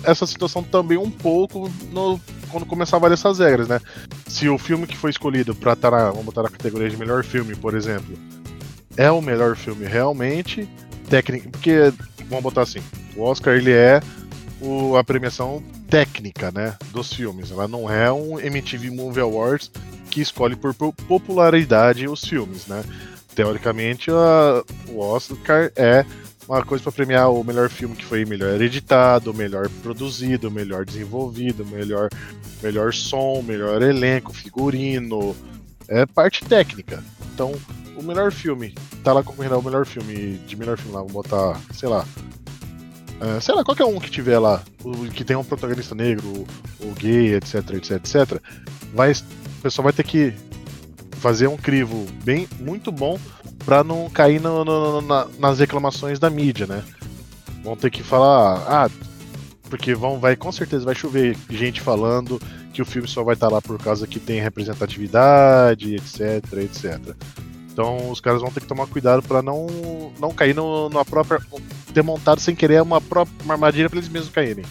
essa 0.04 0.26
situação 0.26 0.62
também 0.62 0.98
um 0.98 1.10
pouco 1.10 1.70
no, 1.92 2.20
quando 2.50 2.66
começar 2.66 2.96
a 2.96 3.00
valer 3.00 3.14
essas 3.14 3.38
regras, 3.38 3.68
né? 3.68 3.80
Se 4.26 4.48
o 4.48 4.58
filme 4.58 4.86
que 4.86 4.96
foi 4.96 5.10
escolhido 5.10 5.54
para 5.54 5.74
estar 5.74 5.90
na, 5.90 6.10
vamos 6.10 6.26
botar 6.26 6.42
na 6.42 6.48
categoria 6.48 6.88
de 6.88 6.96
melhor 6.96 7.22
filme, 7.24 7.54
por 7.54 7.74
exemplo, 7.74 8.16
é 8.96 9.10
o 9.10 9.20
melhor 9.20 9.56
filme 9.56 9.86
realmente, 9.86 10.68
técnico, 11.08 11.50
porque 11.50 11.92
vamos 12.28 12.42
botar 12.42 12.62
assim, 12.62 12.80
o 13.16 13.22
Oscar 13.22 13.54
ele 13.54 13.72
é 13.72 14.00
o, 14.60 14.96
a 14.96 15.04
premiação 15.04 15.62
técnica, 15.88 16.50
né, 16.50 16.76
dos 16.92 17.12
filmes. 17.12 17.50
Ela 17.50 17.68
não 17.68 17.90
é 17.90 18.10
um 18.10 18.40
MTV 18.40 18.90
Movie 18.90 19.20
Awards 19.20 19.70
que 20.12 20.20
escolhe 20.20 20.54
por 20.54 20.74
popularidade 20.74 22.06
os 22.06 22.22
filmes, 22.22 22.66
né? 22.66 22.84
Teoricamente, 23.34 24.10
a, 24.10 24.62
o 24.88 25.00
Oscar 25.00 25.72
é 25.74 26.04
uma 26.46 26.62
coisa 26.62 26.84
para 26.84 26.92
premiar 26.92 27.32
o 27.32 27.42
melhor 27.42 27.70
filme 27.70 27.96
que 27.96 28.04
foi 28.04 28.26
melhor 28.26 28.60
editado, 28.60 29.32
melhor 29.32 29.70
produzido, 29.82 30.50
melhor 30.50 30.84
desenvolvido, 30.84 31.64
melhor, 31.64 32.10
melhor 32.62 32.92
som, 32.92 33.42
melhor 33.42 33.80
elenco, 33.80 34.34
figurino, 34.34 35.34
é 35.88 36.04
parte 36.04 36.44
técnica. 36.44 37.02
Então, 37.32 37.54
o 37.96 38.02
melhor 38.02 38.30
filme 38.30 38.74
tá 39.02 39.14
lá 39.14 39.22
concorrendo 39.22 39.54
ao 39.54 39.62
melhor 39.62 39.86
filme 39.86 40.36
de 40.46 40.56
melhor 40.56 40.76
filme 40.76 40.92
lá, 40.92 41.00
vamos 41.00 41.14
botar, 41.14 41.58
sei 41.72 41.88
lá. 41.88 42.06
É, 43.18 43.40
sei 43.40 43.54
lá, 43.54 43.64
qualquer 43.64 43.84
um 43.84 43.98
que 43.98 44.10
tiver 44.10 44.38
lá, 44.38 44.62
o, 44.84 44.92
que 45.08 45.24
tem 45.24 45.36
um 45.36 45.44
protagonista 45.44 45.94
negro, 45.94 46.26
o, 46.80 46.86
o 46.86 46.92
gay, 46.92 47.34
etc, 47.34 47.54
etc, 47.70 47.92
etc, 47.92 48.42
vai, 48.92 49.12
pessoal 49.62 49.84
vai 49.84 49.92
ter 49.92 50.04
que 50.04 50.34
fazer 51.18 51.46
um 51.46 51.56
crivo 51.56 52.06
bem 52.24 52.48
muito 52.58 52.90
bom 52.90 53.18
para 53.64 53.84
não 53.84 54.10
cair 54.10 54.40
no, 54.40 54.64
no, 54.64 55.00
na, 55.00 55.26
nas 55.38 55.60
reclamações 55.60 56.18
da 56.18 56.28
mídia, 56.28 56.66
né? 56.66 56.82
Vão 57.62 57.76
ter 57.76 57.90
que 57.90 58.02
falar, 58.02 58.64
ah, 58.66 58.90
porque 59.70 59.94
vão, 59.94 60.18
vai 60.18 60.34
com 60.34 60.50
certeza 60.50 60.84
vai 60.84 60.94
chover 60.94 61.36
gente 61.48 61.80
falando 61.80 62.40
que 62.72 62.82
o 62.82 62.84
filme 62.84 63.06
só 63.06 63.22
vai 63.22 63.34
estar 63.34 63.48
tá 63.48 63.54
lá 63.54 63.62
por 63.62 63.78
causa 63.78 64.06
que 64.06 64.18
tem 64.18 64.40
representatividade, 64.40 65.94
etc, 65.94 66.42
etc. 66.54 67.14
Então 67.72 68.10
os 68.10 68.20
caras 68.20 68.42
vão 68.42 68.50
ter 68.50 68.60
que 68.60 68.66
tomar 68.66 68.86
cuidado 68.88 69.22
para 69.22 69.40
não 69.42 69.66
não 70.18 70.32
cair 70.32 70.54
no, 70.54 70.88
na 70.88 71.04
própria 71.04 71.38
ter 71.94 72.02
montado 72.02 72.40
sem 72.40 72.54
querer 72.54 72.82
uma 72.82 73.00
própria 73.00 73.52
armadilha 73.52 73.88
para 73.88 73.98
eles 73.98 74.10
mesmos 74.10 74.32
caírem. 74.32 74.64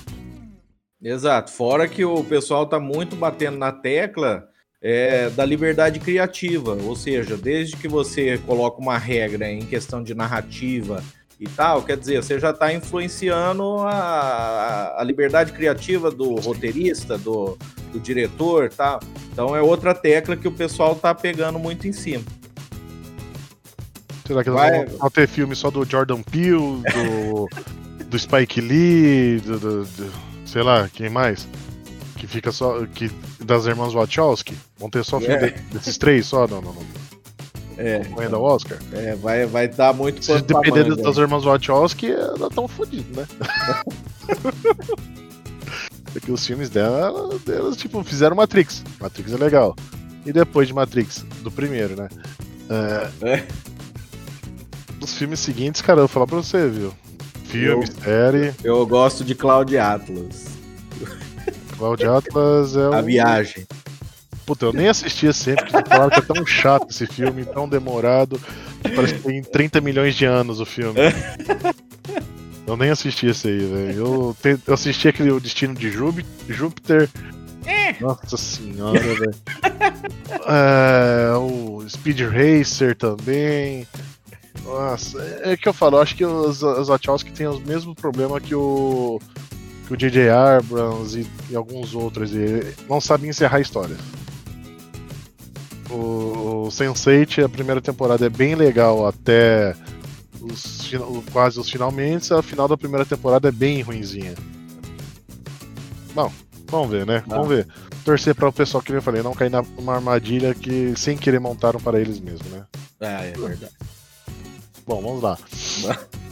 Exato. 1.02 1.52
Fora 1.52 1.88
que 1.88 2.04
o 2.04 2.24
pessoal 2.24 2.66
tá 2.66 2.80
muito 2.80 3.16
batendo 3.16 3.58
na 3.58 3.72
tecla 3.72 4.51
é, 4.82 5.30
da 5.30 5.46
liberdade 5.46 6.00
criativa, 6.00 6.74
ou 6.74 6.96
seja, 6.96 7.38
desde 7.38 7.78
que 7.78 7.88
você 7.88 8.40
coloca 8.40 8.82
uma 8.82 8.98
regra 8.98 9.50
em 9.50 9.62
questão 9.62 10.02
de 10.02 10.16
narrativa 10.16 11.04
e 11.40 11.48
tal, 11.48 11.84
quer 11.84 11.98
dizer, 11.98 12.24
você 12.24 12.40
já 12.40 12.50
está 12.50 12.74
influenciando 12.74 13.78
a, 13.80 14.96
a, 15.00 15.04
liberdade 15.04 15.52
criativa 15.52 16.10
do 16.10 16.36
roteirista, 16.36 17.18
do, 17.18 17.58
do 17.92 18.00
diretor, 18.00 18.70
tá? 18.70 19.00
Então 19.32 19.56
é 19.56 19.62
outra 19.62 19.94
tecla 19.94 20.36
que 20.36 20.48
o 20.48 20.52
pessoal 20.52 20.96
tá 20.96 21.14
pegando 21.14 21.60
muito 21.60 21.88
em 21.88 21.92
cima. 21.94 22.24
Será 24.26 24.44
que 24.44 24.50
Vai... 24.50 24.86
vão 24.86 25.10
ter 25.10 25.28
filme 25.28 25.56
só 25.56 25.70
do 25.70 25.84
Jordan 25.84 26.22
Peele, 26.24 26.82
do, 26.94 27.50
do 28.06 28.20
Spike 28.20 28.62
Lee, 28.62 29.40
do, 29.40 29.60
do, 29.60 29.86
do, 29.86 30.12
sei 30.46 30.64
lá, 30.64 30.90
quem 30.94 31.10
mais? 31.10 31.48
Que 32.18 32.28
fica 32.28 32.52
só. 32.52 32.86
Que, 32.86 33.12
das 33.44 33.66
irmãs 33.66 33.94
Wachowski? 33.94 34.56
Vão 34.78 34.90
ter 34.90 35.04
só 35.04 35.20
filme 35.20 35.36
é. 35.36 35.56
desses 35.72 35.98
três 35.98 36.26
só? 36.26 36.48
Não, 36.48 36.62
não, 36.62 36.74
não. 36.74 36.86
É. 37.78 38.00
Concorrendo 38.06 38.36
ao 38.36 38.44
Oscar? 38.44 38.78
É, 38.94 39.16
vai, 39.16 39.46
vai 39.46 39.68
dar 39.68 39.94
muito 39.94 40.24
Se 40.24 40.42
depender 40.42 40.96
das 40.96 41.18
irmãs 41.18 41.44
Wachowski, 41.44 42.12
elas 42.12 42.50
estão 42.50 42.68
fodidas, 42.68 43.16
né? 43.18 43.28
Porque 46.14 46.32
os 46.32 46.46
filmes 46.46 46.70
dela, 46.70 47.40
delas, 47.46 47.78
tipo, 47.78 48.04
fizeram 48.04 48.36
Matrix. 48.36 48.84
Matrix 49.00 49.32
é 49.32 49.38
legal. 49.38 49.76
E 50.26 50.34
depois 50.34 50.68
de 50.68 50.74
Matrix, 50.74 51.26
do 51.42 51.50
primeiro, 51.50 51.96
né? 51.96 52.10
É. 52.70 53.10
é. 53.28 53.48
Os 55.02 55.16
filmes 55.16 55.40
seguintes, 55.40 55.82
cara, 55.82 56.00
eu 56.00 56.04
vou 56.04 56.10
falar 56.10 56.28
pra 56.28 56.38
você, 56.38 56.68
viu? 56.68 56.94
Filme, 57.46 57.86
eu, 57.86 58.04
série. 58.04 58.54
Eu 58.64 58.86
gosto 58.86 59.24
de 59.24 59.34
Cloud 59.34 59.76
Atlas. 59.78 60.51
Cloud 61.82 62.06
Atlas 62.06 62.76
é 62.76 62.96
A 62.96 63.02
viagem. 63.02 63.66
Puta, 64.46 64.66
eu 64.66 64.74
nem 64.74 64.88
assistia 64.88 65.34
sempre, 65.34 65.66
porque 65.66 65.90
falaram 65.90 66.12
que 66.12 66.20
é 66.20 66.34
tão 66.34 66.46
chato 66.46 66.92
esse 66.92 67.08
filme, 67.08 67.44
tão 67.44 67.68
demorado, 67.68 68.40
que 68.84 68.90
parece 68.92 69.16
que 69.16 69.22
tem 69.22 69.42
30 69.42 69.82
milhões 69.82 70.16
de 70.16 70.26
anos 70.26 70.60
o 70.60 70.66
filme. 70.66 71.00
eu 72.68 72.78
nem 72.78 72.92
assisti 72.92 73.26
esse 73.26 73.48
aí, 73.48 73.58
velho. 73.58 73.98
Eu, 73.98 74.38
eu 74.68 74.74
assisti 74.76 75.08
aquele 75.08 75.32
O 75.32 75.40
Destino 75.40 75.74
de 75.74 75.90
Júpiter. 75.90 77.10
É. 77.66 77.96
Nossa 78.00 78.38
senhora, 78.38 79.00
velho. 79.00 79.36
É, 80.48 81.36
o 81.36 81.84
Speed 81.90 82.22
Racer 82.22 82.96
também. 82.96 83.88
Nossa, 84.64 85.20
é 85.42 85.58
que 85.58 85.68
eu 85.68 85.74
falo, 85.74 85.98
eu 85.98 86.02
acho 86.02 86.16
que 86.16 86.26
os, 86.26 86.62
os 86.62 86.88
Wachowski 86.90 87.32
têm 87.32 87.48
o 87.48 87.60
mesmo 87.60 87.96
problema 87.96 88.40
que 88.40 88.54
o 88.54 89.20
que 89.92 89.94
o 89.94 89.98
J.J. 89.98 90.30
Abrams 90.30 91.20
e, 91.20 91.28
e, 91.50 91.56
alguns 91.56 91.94
outros 91.94 92.34
e 92.34 92.76
não 92.90 93.02
sabem 93.02 93.30
encerrar 93.30 93.60
histórias. 93.60 94.00
O, 95.90 96.66
o 96.66 96.68
Sense8, 96.70 97.44
a 97.44 97.50
primeira 97.50 97.82
temporada 97.82 98.26
é 98.26 98.30
bem 98.30 98.56
legal 98.56 99.06
até 99.06 99.76
os, 100.40 100.90
quase 101.32 101.60
os 101.60 101.70
finalmente, 101.70 102.34
a 102.34 102.42
final 102.42 102.68
da 102.68 102.78
primeira 102.78 103.06
temporada 103.06 103.50
é 103.50 103.52
bem 103.52 103.82
ruinzinha. 103.82 104.34
Bom, 106.16 106.32
vamos 106.68 106.90
ver, 106.90 107.06
né? 107.06 107.24
Vamos 107.28 107.50
ver. 107.50 107.68
Torcer 108.06 108.34
para 108.34 108.48
o 108.48 108.54
pessoal 108.54 108.82
que 108.82 108.94
eu 108.94 109.02
falei, 109.02 109.22
não 109.22 109.34
cair 109.34 109.52
numa 109.52 109.96
armadilha 109.96 110.56
que 110.56 110.94
sem 110.96 111.18
querer 111.18 111.40
montaram 111.40 111.80
para 111.80 112.00
eles 112.00 112.20
mesmos, 112.20 112.50
né? 112.50 112.64
Ah, 113.02 113.26
é 113.26 113.32
verdade. 113.32 113.74
Bom, 114.88 115.02
vamos 115.02 115.22
lá. 115.22 115.38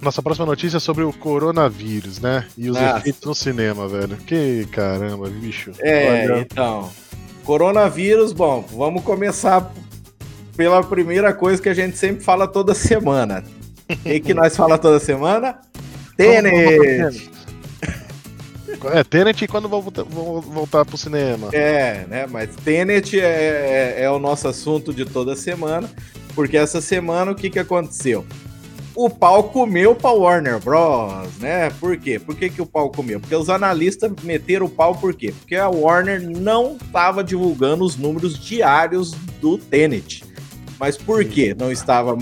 Nossa 0.00 0.22
próxima 0.22 0.46
notícia 0.46 0.76
é 0.76 0.80
sobre 0.80 1.04
o 1.04 1.12
coronavírus, 1.12 2.20
né? 2.20 2.46
E 2.56 2.68
os 2.70 2.76
Nossa. 2.76 2.98
efeitos 2.98 3.22
no 3.24 3.34
cinema, 3.34 3.88
velho. 3.88 4.16
Que 4.18 4.66
caramba, 4.70 5.28
bicho. 5.28 5.72
É, 5.80 6.28
Olha... 6.28 6.40
então. 6.40 6.90
Coronavírus, 7.44 8.32
bom, 8.32 8.64
vamos 8.72 9.02
começar 9.02 9.72
pela 10.56 10.82
primeira 10.82 11.32
coisa 11.32 11.62
que 11.62 11.68
a 11.68 11.74
gente 11.74 11.96
sempre 11.96 12.24
fala 12.24 12.48
toda 12.48 12.74
semana. 12.74 13.44
O 13.88 13.96
que, 14.02 14.20
que 14.20 14.34
nós 14.34 14.56
fala 14.56 14.76
toda 14.76 14.98
semana? 14.98 15.60
Tenet! 16.16 17.30
É, 18.92 19.04
Tenet 19.04 19.46
quando 19.46 19.68
vão 19.68 19.80
voltar, 19.80 20.02
vão 20.02 20.40
voltar 20.40 20.84
pro 20.84 20.98
cinema. 20.98 21.48
É, 21.52 22.04
né? 22.08 22.26
Mas 22.28 22.54
Tenet 22.56 23.18
é, 23.18 23.24
é, 23.24 24.02
é, 24.02 24.10
o 24.10 24.18
nosso 24.18 24.48
assunto 24.48 24.92
de 24.92 25.04
toda 25.04 25.36
semana, 25.36 25.88
porque 26.34 26.56
essa 26.56 26.80
semana 26.80 27.32
o 27.32 27.34
que, 27.34 27.48
que 27.48 27.58
aconteceu? 27.58 28.24
O 28.96 29.10
pau 29.10 29.44
comeu 29.44 29.94
pra 29.94 30.10
Warner 30.10 30.58
Bros, 30.58 31.36
né? 31.38 31.68
Por 31.78 31.98
quê? 31.98 32.18
Por 32.18 32.34
que, 32.34 32.48
que 32.48 32.62
o 32.62 32.66
pau 32.66 32.90
comeu? 32.90 33.20
Porque 33.20 33.36
os 33.36 33.50
analistas 33.50 34.10
meteram 34.22 34.66
o 34.66 34.70
pau 34.70 34.94
por 34.94 35.14
quê? 35.14 35.34
Porque 35.38 35.54
a 35.54 35.68
Warner 35.68 36.22
não 36.22 36.76
estava 36.76 37.22
divulgando 37.22 37.84
os 37.84 37.96
números 37.96 38.38
diários 38.38 39.12
do 39.40 39.58
Tenet. 39.58 40.24
Mas 40.80 40.96
por 40.96 41.24
que 41.24 41.54
não 41.54 41.70
estava 41.70 42.16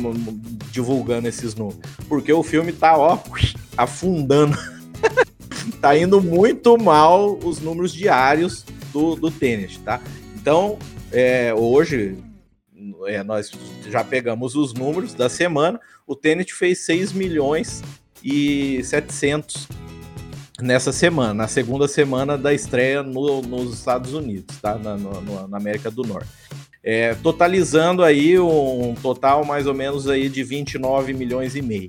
divulgando 0.71 1.28
esses 1.28 1.54
números? 1.54 1.81
Porque 2.09 2.33
o 2.33 2.43
filme 2.43 2.73
tá, 2.73 2.99
ó, 2.99 3.19
afundando. 3.78 4.59
tá 5.81 5.97
indo 5.97 6.21
muito 6.21 6.76
mal 6.76 7.38
os 7.43 7.61
números 7.61 7.93
diários 7.93 8.64
do, 8.93 9.14
do 9.14 9.31
Tenet, 9.31 9.78
tá? 9.81 10.00
Então, 10.35 10.76
é, 11.12 11.54
hoje, 11.54 12.16
é, 13.07 13.23
nós 13.23 13.50
já 13.88 14.03
pegamos 14.03 14.55
os 14.55 14.73
números 14.73 15.14
da 15.14 15.29
semana. 15.29 15.81
O 16.07 16.14
Tenet 16.14 16.53
fez 16.55 16.81
6 16.81 17.12
milhões 17.12 17.83
e 18.23 18.83
700 18.85 19.69
nessa 20.61 20.93
semana, 20.93 21.35
na 21.35 21.49
segunda 21.49 21.88
semana 21.88 22.38
da 22.38 22.55
estreia 22.55 23.03
no, 23.03 23.43
nos 23.43 23.75
Estados 23.75 24.14
Unidos, 24.14 24.57
tá? 24.61 24.76
Na, 24.76 24.97
no, 24.97 25.49
na 25.49 25.57
América 25.57 25.91
do 25.91 26.03
Norte. 26.03 26.29
É, 26.83 27.14
totalizando 27.14 28.03
aí 28.05 28.38
um 28.38 28.95
total 29.00 29.45
mais 29.45 29.67
ou 29.67 29.75
menos 29.75 30.09
aí 30.09 30.29
de 30.29 30.45
29 30.45 31.14
milhões 31.14 31.57
e 31.57 31.62
meio. 31.62 31.88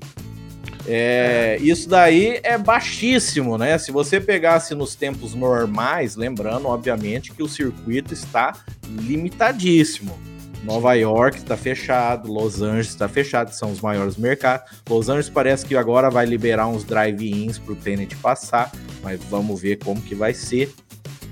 É, 0.88 1.58
isso 1.62 1.90
daí 1.90 2.40
é 2.44 2.58
baixíssimo, 2.58 3.58
né? 3.58 3.78
Se 3.78 3.92
você 3.92 4.22
pegasse 4.22 4.76
nos 4.76 4.96
tempos 4.96 5.34
normais, 5.34 6.16
lembrando, 6.16 6.68
obviamente, 6.68 7.32
que 7.32 7.42
o 7.42 7.48
circuito 7.48 8.14
está 8.14 8.54
limitadíssimo. 8.88 10.18
Nova 10.66 10.94
York 10.96 11.38
está 11.38 11.56
fechado, 11.56 12.32
Los 12.32 12.62
Angeles 12.62 12.88
está 12.88 13.08
fechado, 13.08 13.52
são 13.52 13.72
os 13.72 13.80
maiores 13.82 14.18
mercados. 14.18 14.72
Los 14.90 15.10
Angeles 15.10 15.30
parece 15.30 15.64
que 15.64 15.76
agora 15.76 16.10
vai 16.10 16.26
liberar 16.26 16.68
uns 16.68 16.84
drive-ins 16.84 17.60
para 17.60 17.74
o 17.74 17.76
Tenet 17.76 18.16
passar, 18.18 18.72
mas 19.04 19.24
vamos 19.30 19.62
ver 19.62 19.78
como 19.78 20.02
que 20.02 20.16
vai 20.16 20.34
ser. 20.34 20.74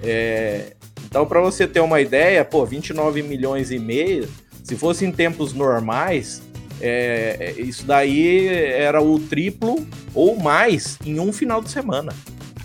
É, 0.04 0.76
então, 1.04 1.26
para 1.26 1.42
você 1.42 1.68
ter 1.68 1.80
uma 1.80 2.00
ideia, 2.00 2.46
pô, 2.46 2.64
29 2.64 3.24
milhões 3.24 3.72
e 3.72 3.80
meio, 3.80 4.30
se 4.64 4.76
fosse 4.76 5.04
em 5.04 5.12
tempos 5.12 5.52
normais, 5.52 6.44
é, 6.80 7.56
isso 7.58 7.86
daí 7.86 8.48
era 8.48 9.02
o 9.02 9.20
triplo 9.20 9.86
ou 10.14 10.40
mais 10.40 11.00
em 11.04 11.20
um 11.20 11.34
final 11.34 11.60
de 11.60 11.72
semana. 11.72 12.14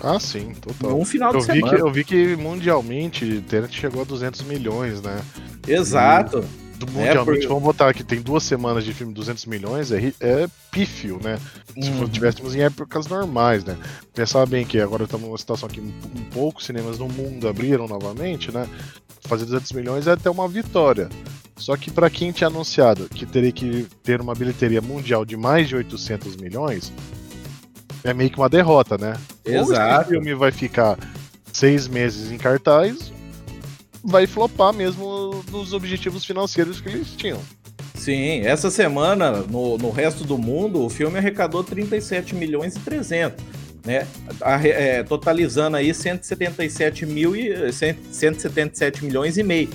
Ah, 0.01 0.21
sim, 0.21 0.53
total. 0.61 0.93
Em 0.93 1.01
um 1.01 1.05
final 1.05 1.33
eu 1.33 1.41
de 1.41 1.47
vi 1.47 1.53
semana. 1.55 1.77
Que, 1.77 1.83
eu 1.83 1.93
vi 1.93 2.05
que 2.05 2.37
mundialmente 2.37 3.43
Tenet 3.49 3.75
chegou 3.75 4.03
a 4.03 4.05
200 4.05 4.43
milhões, 4.43 5.01
né? 5.03 5.21
Exato. 5.73 6.45
Do, 6.79 6.87
mundialmente, 6.93 7.39
É, 7.45 7.49
por- 7.49 7.49
vamos 7.49 7.63
botar 7.65 7.93
que 7.93 8.05
tem 8.05 8.21
duas 8.21 8.45
semanas 8.45 8.85
de 8.85 8.95
filme 8.95 9.13
200 9.13 9.47
milhões, 9.47 9.91
é, 9.91 10.13
é 10.21 10.47
pífio, 10.71 11.19
né? 11.23 11.37
Se 11.81 11.91
Uhum. 11.91 12.09
tivéssemos 12.09 12.55
em 12.55 12.61
épocas 12.63 13.09
normais, 13.09 13.65
né? 13.65 13.77
Pensar 14.15 14.47
bem 14.47 14.65
que 14.65 14.81
agora 14.81 15.03
estamos 15.05 15.27
numa 15.27 15.37
situação 15.39 15.69
que 15.69 15.81
um, 15.81 15.93
um 16.17 16.23
poucos 16.33 16.67
cinemas 16.67 16.97
no 16.99 17.09
mundo 17.09 17.49
abriram 17.49 17.89
novamente, 17.89 18.53
né? 18.53 18.69
Fazer 19.23 19.45
200 19.45 19.73
milhões 19.73 20.07
é 20.07 20.13
até 20.13 20.31
uma 20.31 20.47
vitória. 20.47 21.09
Só 21.57 21.77
que 21.77 21.91
para 21.91 22.09
quem 22.09 22.31
tinha 22.31 22.47
anunciado 22.47 23.09
que 23.09 23.27
teria 23.27 23.51
que 23.51 23.89
ter 24.05 24.21
uma 24.21 24.33
bilheteria 24.35 24.81
mundial 24.81 25.25
de 25.25 25.37
mais 25.37 25.69
de 25.69 25.75
800 25.75 26.37
milhões, 26.37 26.93
é 28.05 28.15
meio 28.15 28.31
que 28.31 28.39
uma 28.39 28.49
derrota, 28.49 28.97
né? 28.97 29.15
Ou 29.45 29.53
esse 29.53 29.73
Exato. 29.73 30.11
filme 30.11 30.33
vai 30.35 30.53
ficar 30.53 30.97
seis 31.53 31.89
meses 31.89 32.31
em 32.31 32.39
cartaz, 32.39 33.13
vai 34.03 34.27
flopar 34.27 34.73
mesmo 34.73 35.45
nos 35.51 35.73
objetivos 35.73 36.25
financeiros 36.25 36.81
que 36.81 36.89
eles 36.89 37.09
tinham. 37.17 37.41
Sim, 37.95 38.41
essa 38.45 38.71
semana, 38.71 39.33
no, 39.43 39.77
no 39.77 39.91
resto 39.91 40.25
do 40.25 40.39
mundo, 40.39 40.85
o 40.85 40.89
filme 40.89 41.19
arrecadou 41.19 41.65
37 41.65 42.35
milhões 42.35 42.77
e 42.77 42.81
300, 42.81 43.45
né? 43.85 44.07
Arre- 44.41 44.71
é, 44.71 45.03
totalizando 45.03 45.77
aí 45.77 45.93
177 45.93 47.05
mil 47.05 47.35
e 47.35 47.73
100 47.73 47.97
177 48.11 49.05
milhões 49.05 49.37
e 49.37 49.43
meio. 49.43 49.69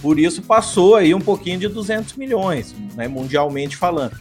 Por 0.00 0.18
isso 0.18 0.42
passou 0.42 0.94
aí 0.94 1.14
um 1.14 1.20
pouquinho 1.20 1.58
de 1.58 1.68
200 1.68 2.14
milhões, 2.16 2.74
né, 2.94 3.08
mundialmente 3.08 3.76
falando. 3.76 4.16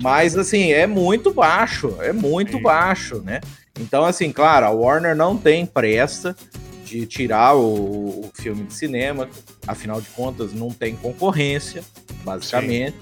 Mas 0.00 0.36
assim, 0.36 0.72
é 0.72 0.86
muito 0.86 1.32
baixo, 1.32 1.94
é 2.00 2.12
muito 2.12 2.56
Sim. 2.56 2.62
baixo, 2.62 3.18
né? 3.24 3.40
Então 3.78 4.04
assim, 4.04 4.32
claro, 4.32 4.66
a 4.66 4.70
Warner 4.70 5.14
não 5.14 5.36
tem 5.36 5.66
pressa 5.66 6.34
de 7.00 7.06
tirar 7.06 7.56
o, 7.56 8.20
o 8.20 8.30
filme 8.34 8.64
de 8.64 8.74
cinema, 8.74 9.28
afinal 9.66 10.00
de 10.00 10.08
contas 10.10 10.52
não 10.52 10.70
tem 10.70 10.94
concorrência, 10.94 11.82
basicamente, 12.22 12.96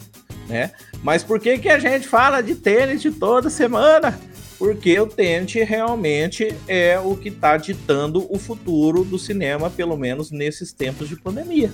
né? 0.49 0.72
Mas 1.02 1.22
por 1.22 1.38
que 1.38 1.58
que 1.58 1.68
a 1.68 1.78
gente 1.78 2.08
fala 2.08 2.40
de 2.40 2.54
Tenet 2.54 3.11
toda 3.12 3.50
semana? 3.50 4.18
Porque 4.58 4.99
o 4.99 5.06
Tenet 5.06 5.62
realmente 5.62 6.54
é 6.66 6.99
o 6.99 7.16
que 7.16 7.28
está 7.28 7.56
ditando 7.58 8.26
o 8.32 8.38
futuro 8.38 9.04
do 9.04 9.18
cinema, 9.18 9.68
pelo 9.68 9.96
menos 9.96 10.30
nesses 10.30 10.72
tempos 10.72 11.08
de 11.08 11.16
pandemia, 11.16 11.70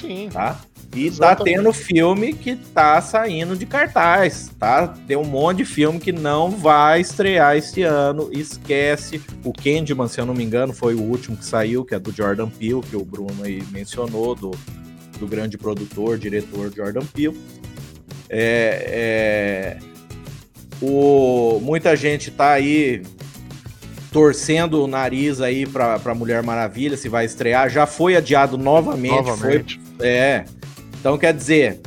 Sim. 0.00 0.28
tá? 0.32 0.60
E 0.94 1.06
Exatamente. 1.06 1.38
tá 1.38 1.44
tendo 1.62 1.72
filme 1.72 2.32
que 2.32 2.56
tá 2.56 3.00
saindo 3.00 3.56
de 3.56 3.64
cartaz, 3.64 4.50
tá? 4.58 4.88
Tem 5.06 5.16
um 5.16 5.24
monte 5.24 5.58
de 5.58 5.64
filme 5.64 6.00
que 6.00 6.10
não 6.10 6.50
vai 6.50 7.00
estrear 7.00 7.56
esse 7.56 7.82
ano, 7.82 8.28
esquece. 8.32 9.22
O 9.44 9.52
Candyman, 9.52 10.08
se 10.08 10.20
eu 10.20 10.26
não 10.26 10.34
me 10.34 10.42
engano, 10.42 10.72
foi 10.72 10.94
o 10.94 11.00
último 11.00 11.36
que 11.36 11.44
saiu, 11.44 11.84
que 11.84 11.94
é 11.94 11.98
do 11.98 12.10
Jordan 12.10 12.48
Peele, 12.48 12.80
que 12.82 12.96
o 12.96 13.04
Bruno 13.04 13.44
aí 13.44 13.62
mencionou, 13.70 14.34
do, 14.34 14.50
do 15.18 15.28
grande 15.28 15.56
produtor, 15.56 16.18
diretor 16.18 16.72
Jordan 16.74 17.06
Peele. 17.14 17.40
É, 18.28 19.78
é, 19.78 19.78
o, 20.82 21.60
muita 21.62 21.94
gente 21.94 22.32
tá 22.32 22.50
aí 22.50 23.02
torcendo 24.10 24.82
o 24.82 24.88
nariz 24.88 25.40
aí 25.40 25.66
pra, 25.66 26.00
pra 26.00 26.16
Mulher 26.16 26.42
Maravilha, 26.42 26.96
se 26.96 27.08
vai 27.08 27.24
estrear. 27.24 27.70
Já 27.70 27.86
foi 27.86 28.16
adiado 28.16 28.58
novamente, 28.58 29.14
foi 29.14 29.22
Novamente. 29.22 29.80
É. 30.02 30.44
Então, 30.98 31.16
quer 31.16 31.32
dizer, 31.32 31.80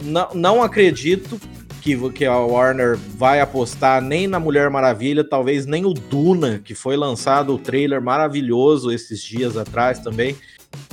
não, 0.00 0.28
não 0.34 0.62
acredito 0.62 1.40
que, 1.82 2.10
que 2.10 2.24
a 2.24 2.36
Warner 2.36 2.96
vai 2.96 3.40
apostar 3.40 4.02
nem 4.02 4.26
na 4.26 4.38
Mulher 4.38 4.70
Maravilha, 4.70 5.24
talvez 5.24 5.66
nem 5.66 5.84
o 5.84 5.92
Duna, 5.92 6.60
que 6.62 6.74
foi 6.74 6.96
lançado 6.96 7.54
o 7.54 7.58
trailer 7.58 8.02
maravilhoso 8.02 8.90
esses 8.90 9.22
dias 9.22 9.56
atrás 9.56 9.98
também. 9.98 10.36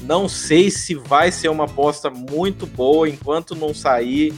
Não 0.03 0.29
sei 0.29 0.71
se 0.71 0.95
vai 0.95 1.31
ser 1.31 1.49
uma 1.49 1.65
aposta 1.65 2.09
muito 2.09 2.65
boa 2.65 3.09
enquanto 3.09 3.55
não 3.55 3.73
sair 3.73 4.33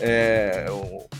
é, 0.00 0.66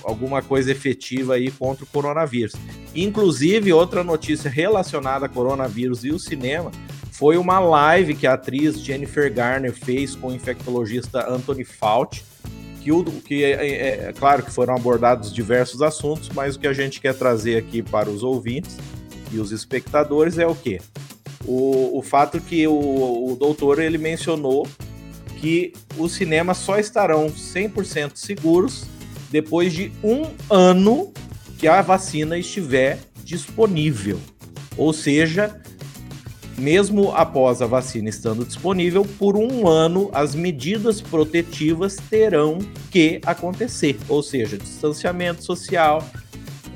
alguma 0.02 0.40
coisa 0.40 0.70
efetiva 0.70 1.34
aí 1.34 1.50
contra 1.50 1.84
o 1.84 1.88
coronavírus. 1.88 2.54
Inclusive, 2.94 3.72
outra 3.72 4.02
notícia 4.02 4.50
relacionada 4.50 5.26
a 5.26 5.28
coronavírus 5.28 6.04
e 6.04 6.10
o 6.10 6.18
cinema 6.18 6.70
foi 7.18 7.36
uma 7.36 7.58
live 7.58 8.14
que 8.14 8.28
a 8.28 8.34
atriz 8.34 8.80
Jennifer 8.80 9.32
Garner 9.34 9.72
fez 9.72 10.14
com 10.14 10.28
o 10.28 10.32
infectologista 10.32 11.28
Anthony 11.28 11.64
Fauci, 11.64 12.22
que, 12.80 12.92
o, 12.92 13.02
que 13.02 13.42
é, 13.42 13.50
é, 13.50 14.08
é 14.08 14.12
claro 14.12 14.44
que 14.44 14.52
foram 14.52 14.76
abordados 14.76 15.34
diversos 15.34 15.82
assuntos, 15.82 16.28
mas 16.28 16.54
o 16.54 16.60
que 16.60 16.68
a 16.68 16.72
gente 16.72 17.00
quer 17.00 17.12
trazer 17.14 17.56
aqui 17.56 17.82
para 17.82 18.08
os 18.08 18.22
ouvintes 18.22 18.76
e 19.32 19.40
os 19.40 19.50
espectadores 19.50 20.38
é 20.38 20.46
o 20.46 20.54
quê? 20.54 20.80
O, 21.44 21.98
o 21.98 22.02
fato 22.02 22.40
que 22.40 22.68
o, 22.68 23.32
o 23.32 23.36
doutor 23.36 23.80
ele 23.80 23.98
mencionou 23.98 24.64
que 25.40 25.72
os 25.96 26.12
cinemas 26.12 26.58
só 26.58 26.78
estarão 26.78 27.26
100% 27.26 28.12
seguros 28.14 28.84
depois 29.28 29.72
de 29.72 29.90
um 30.04 30.22
ano 30.48 31.12
que 31.58 31.66
a 31.66 31.82
vacina 31.82 32.38
estiver 32.38 33.00
disponível. 33.24 34.20
Ou 34.76 34.92
seja, 34.92 35.60
mesmo 36.58 37.12
após 37.12 37.62
a 37.62 37.66
vacina 37.66 38.08
estando 38.08 38.44
disponível, 38.44 39.06
por 39.18 39.36
um 39.36 39.66
ano 39.68 40.10
as 40.12 40.34
medidas 40.34 41.00
protetivas 41.00 41.96
terão 42.10 42.58
que 42.90 43.20
acontecer. 43.24 43.96
Ou 44.08 44.22
seja, 44.22 44.58
distanciamento 44.58 45.44
social, 45.44 46.06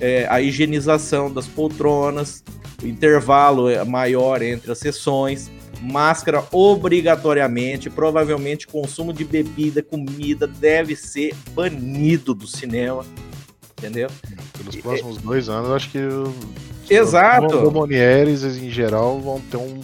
é, 0.01 0.27
a 0.29 0.41
higienização 0.41 1.33
das 1.33 1.47
poltronas, 1.47 2.43
o 2.83 2.87
intervalo 2.87 3.67
maior 3.87 4.43
entre 4.43 4.73
as 4.73 4.79
sessões, 4.79 5.51
máscara 5.83 6.45
obrigatoriamente, 6.53 7.91
provavelmente 7.91 8.67
consumo 8.67 9.13
de 9.13 9.25
bebida, 9.25 9.83
comida 9.83 10.47
deve 10.47 10.95
ser 10.95 11.35
banido 11.55 12.35
do 12.35 12.47
cinema, 12.47 13.05
entendeu? 13.79 14.09
Pelos 14.57 14.77
próximos 14.77 15.19
dois 15.19 15.49
anos, 15.49 15.71
acho 15.71 15.91
que 15.91 15.99
Exato. 16.91 17.47
os 17.57 17.63
bombonières 17.63 18.43
em 18.45 18.71
geral 18.71 19.21
vão 19.21 19.41
ter 19.41 19.57
um- 19.57 19.81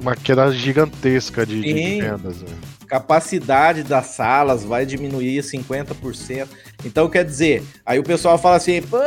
uma 0.00 0.14
queda 0.16 0.50
gigantesca 0.52 1.46
de, 1.46 1.60
de 1.60 1.72
vendas. 2.00 2.42
Né? 2.42 2.48
Capacidade 2.86 3.82
das 3.82 4.06
salas 4.08 4.62
vai 4.64 4.84
diminuir 4.84 5.42
50%. 5.42 6.46
Então, 6.84 7.08
quer 7.08 7.24
dizer, 7.24 7.62
aí 7.84 7.98
o 7.98 8.02
pessoal 8.04 8.36
fala 8.38 8.56
assim, 8.56 8.82
pô, 8.82 8.98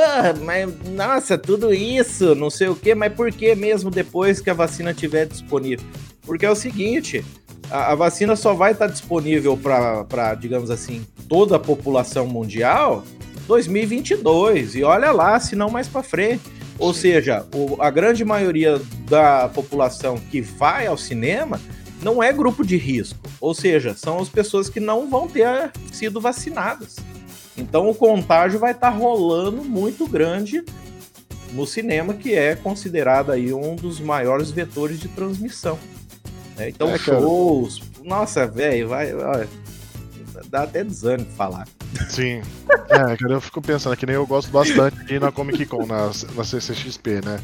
mas 0.44 0.70
nossa, 0.90 1.38
tudo 1.38 1.74
isso, 1.74 2.34
não 2.36 2.50
sei 2.50 2.68
o 2.70 2.76
quê, 2.76 2.96
mas 2.96 3.14
por 3.14 3.32
que 3.32 3.54
mesmo 3.56 3.92
depois 3.92 4.42
que 4.42 4.50
a 4.50 4.54
vacina 4.54 4.92
estiver 4.92 5.26
disponível? 5.28 5.86
Porque 6.24 6.46
é 6.46 6.50
o 6.50 6.56
seguinte, 6.56 7.24
a, 7.70 7.92
a 7.92 7.96
vacina 7.96 8.36
só 8.36 8.54
vai 8.54 8.72
estar 8.72 8.88
disponível 8.88 9.56
para, 9.58 10.34
digamos 10.36 10.72
assim, 10.72 11.06
toda 11.30 11.56
a 11.56 11.60
população 11.60 12.26
mundial 12.28 13.04
2022. 13.48 14.76
E 14.76 14.84
olha 14.84 15.12
lá, 15.12 15.40
se 15.40 15.56
não 15.56 15.70
mais 15.70 15.88
para 15.88 16.04
frente. 16.04 16.42
Ou 16.80 16.94
Sim. 16.94 17.02
seja, 17.02 17.46
o- 17.54 17.82
a 17.82 17.90
grande 17.90 18.24
maioria 18.24 18.80
da 19.10 19.50
população 19.50 20.18
que 20.18 20.42
vai 20.42 20.86
ao 20.88 20.98
cinema 20.98 21.60
não 22.02 22.22
é 22.22 22.32
grupo 22.32 22.66
de 22.66 22.78
risco. 22.78 23.20
Ou 23.42 23.54
seja, 23.54 23.96
são 23.96 24.20
as 24.20 24.30
pessoas 24.30 24.70
que 24.70 24.80
não 24.80 25.10
vão 25.10 25.28
ter 25.28 25.72
sido 25.92 26.22
vacinadas. 26.22 26.98
Então 27.58 27.90
o 27.90 27.96
contágio 27.96 28.60
vai 28.60 28.72
estar 28.72 28.90
rolando 28.90 29.64
muito 29.64 30.08
grande 30.08 30.64
no 31.54 31.66
cinema, 31.66 32.14
que 32.14 32.36
é 32.36 32.56
considerado 32.56 33.32
aí 33.32 33.52
um 33.54 33.76
dos 33.76 34.00
maiores 34.00 34.52
vetores 34.52 35.00
de 35.00 35.08
transmissão. 35.08 35.80
né? 36.56 36.70
Então 36.70 36.90
É, 36.90 36.98
shows, 36.98 37.82
nossa, 38.04 38.46
velho, 38.46 38.90
vai, 38.90 39.14
olha, 39.14 39.48
dá 40.50 40.64
até 40.64 40.84
desânimo 40.84 41.30
falar. 41.32 41.68
Sim. 42.10 42.42
É, 42.90 43.18
cara, 43.18 43.34
eu 43.34 43.42
fico 43.42 43.62
pensando, 43.62 43.98
que 43.98 44.06
nem 44.06 44.16
eu 44.16 44.26
gosto 44.26 44.50
bastante 44.50 45.04
de 45.04 45.16
ir 45.16 45.20
na 45.20 45.30
Comic 45.30 45.66
Con, 45.66 45.86
na, 45.86 46.06
na 46.08 46.44
CCXP, 46.46 47.20
né? 47.22 47.38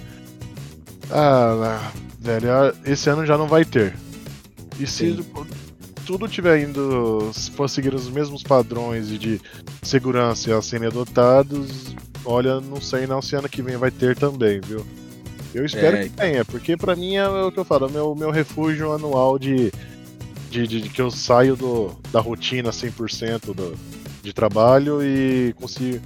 Ah, 1.12 1.92
velho, 2.18 2.48
esse 2.86 3.10
ano 3.10 3.26
já 3.26 3.38
não 3.38 3.46
vai 3.46 3.66
ter. 3.66 3.94
E 4.80 4.88
se 4.88 5.18
Sim. 5.18 5.26
tudo 6.06 6.30
tiver 6.30 6.62
indo, 6.62 7.30
se 7.34 7.52
for 7.52 7.70
seguir 7.70 7.94
os 7.94 8.10
mesmos 8.10 8.42
padrões 8.42 9.10
de 9.10 9.42
segurança 9.82 10.50
e 10.50 10.54
a 10.54 10.62
serem 10.62 10.88
adotados, 10.88 11.94
olha, 12.24 12.62
não 12.62 12.80
sei 12.80 13.06
não 13.06 13.22
se 13.22 13.36
ano 13.36 13.50
que 13.50 13.62
vem 13.62 13.76
vai 13.76 13.92
ter 13.92 14.16
também, 14.16 14.62
viu? 14.62 14.86
Eu 15.54 15.66
espero 15.66 15.98
é. 15.98 16.04
que 16.04 16.10
tenha, 16.10 16.46
porque 16.46 16.76
para 16.78 16.96
mim 16.96 17.16
é 17.16 17.28
o 17.28 17.52
que 17.52 17.60
eu 17.60 17.66
falo, 17.66 17.88
é 17.88 17.92
meu 17.92 18.16
meu 18.16 18.32
refúgio 18.32 18.92
anual 18.92 19.38
de, 19.38 19.72
de, 20.54 20.68
de, 20.68 20.82
de 20.82 20.90
que 20.90 21.02
eu 21.02 21.10
saio 21.10 21.56
do, 21.56 22.00
da 22.12 22.20
rotina 22.20 22.70
100% 22.70 23.54
do, 23.54 23.76
de 24.22 24.32
trabalho 24.32 25.04
e 25.04 25.54
consigo 25.54 26.00